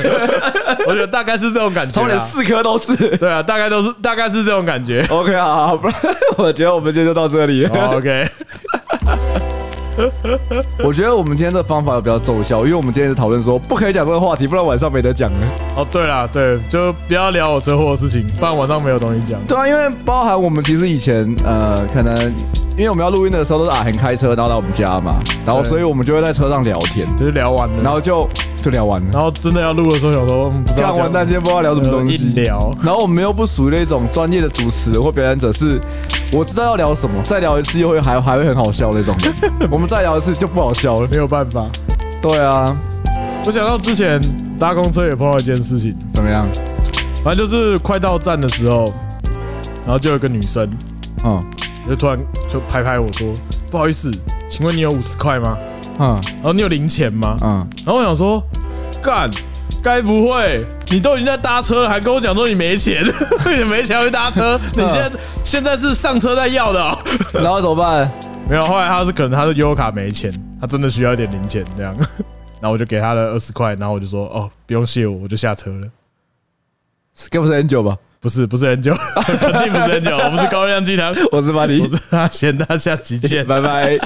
[0.89, 2.97] 我觉得大概是这种感觉，他们连四颗都是。
[3.17, 5.07] 对啊，大概都是，大概是这种感觉。
[5.09, 5.97] OK，好，好，不然
[6.37, 7.65] 我觉得我们今天就到这里。
[7.67, 8.29] OK。
[10.85, 15.39] 我觉得我们今天的方法比较奏效，因为我们今天是讨论说不可以讲这个话题，不然晚上没得讲了。
[15.77, 19.41] 哦，对啦，对，就不要聊我车祸的事情，不然晚上没有东西讲。
[19.47, 22.15] 对啊，因为包含我们其实以前呃，可能
[22.77, 28.29] 因为我们要录音的时候都是阿恒开车，然后来我们家嘛，然后所以我们就会在车上聊天，就是聊完了，然后就
[28.63, 32.75] 就聊完了，然后真的要录的时候，有时候不知道完蛋，今天不知道聊什么东西，聊。
[32.83, 35.81] 然后我们又不属于那种专业的主持人或表演者，是
[36.33, 39.15] 我知道要聊什么，再聊一次又会还还会很好笑那种，
[39.71, 41.67] 我们再聊一次就不好笑了，没有办法。
[42.23, 42.75] 对啊，
[43.45, 44.19] 我想到之前
[44.59, 46.49] 搭公车也碰到一件事情，怎么样？
[47.23, 48.91] 反正就是快到站的时候，
[49.85, 50.67] 然后就有一个女生，
[51.25, 51.39] 嗯，
[51.87, 52.19] 就突然
[52.49, 53.29] 就拍拍我说
[53.71, 54.11] ：“不好意思，
[54.49, 55.59] 请问你有五十块吗？”
[56.01, 57.37] 嗯，然后你有零钱吗？
[57.45, 58.43] 嗯，然后我想说，
[59.03, 59.31] 干，
[59.83, 63.05] 该不会你都已经在搭车了，还跟我讲说你没钱，
[63.45, 64.59] 你没钱会搭车？
[64.75, 65.11] 你现在
[65.45, 66.99] 现在是上车在要的喔，
[67.35, 68.11] 然后怎么办？
[68.53, 70.31] 没有，后来他是可能他的悠游卡没钱，
[70.61, 71.97] 他真的需要一点零钱这样，
[72.61, 75.81] 然后我就给他了二十块，然后我就说哦，不用谢我，我就下车了。
[77.31, 77.97] 该不是 N9 吧？
[78.21, 78.95] 不是，不是 N9，
[79.41, 83.99] 肯定不是 N9，我不是高热量鸡汤， 我是巴黎，我是阿贤，大家下期见，拜拜。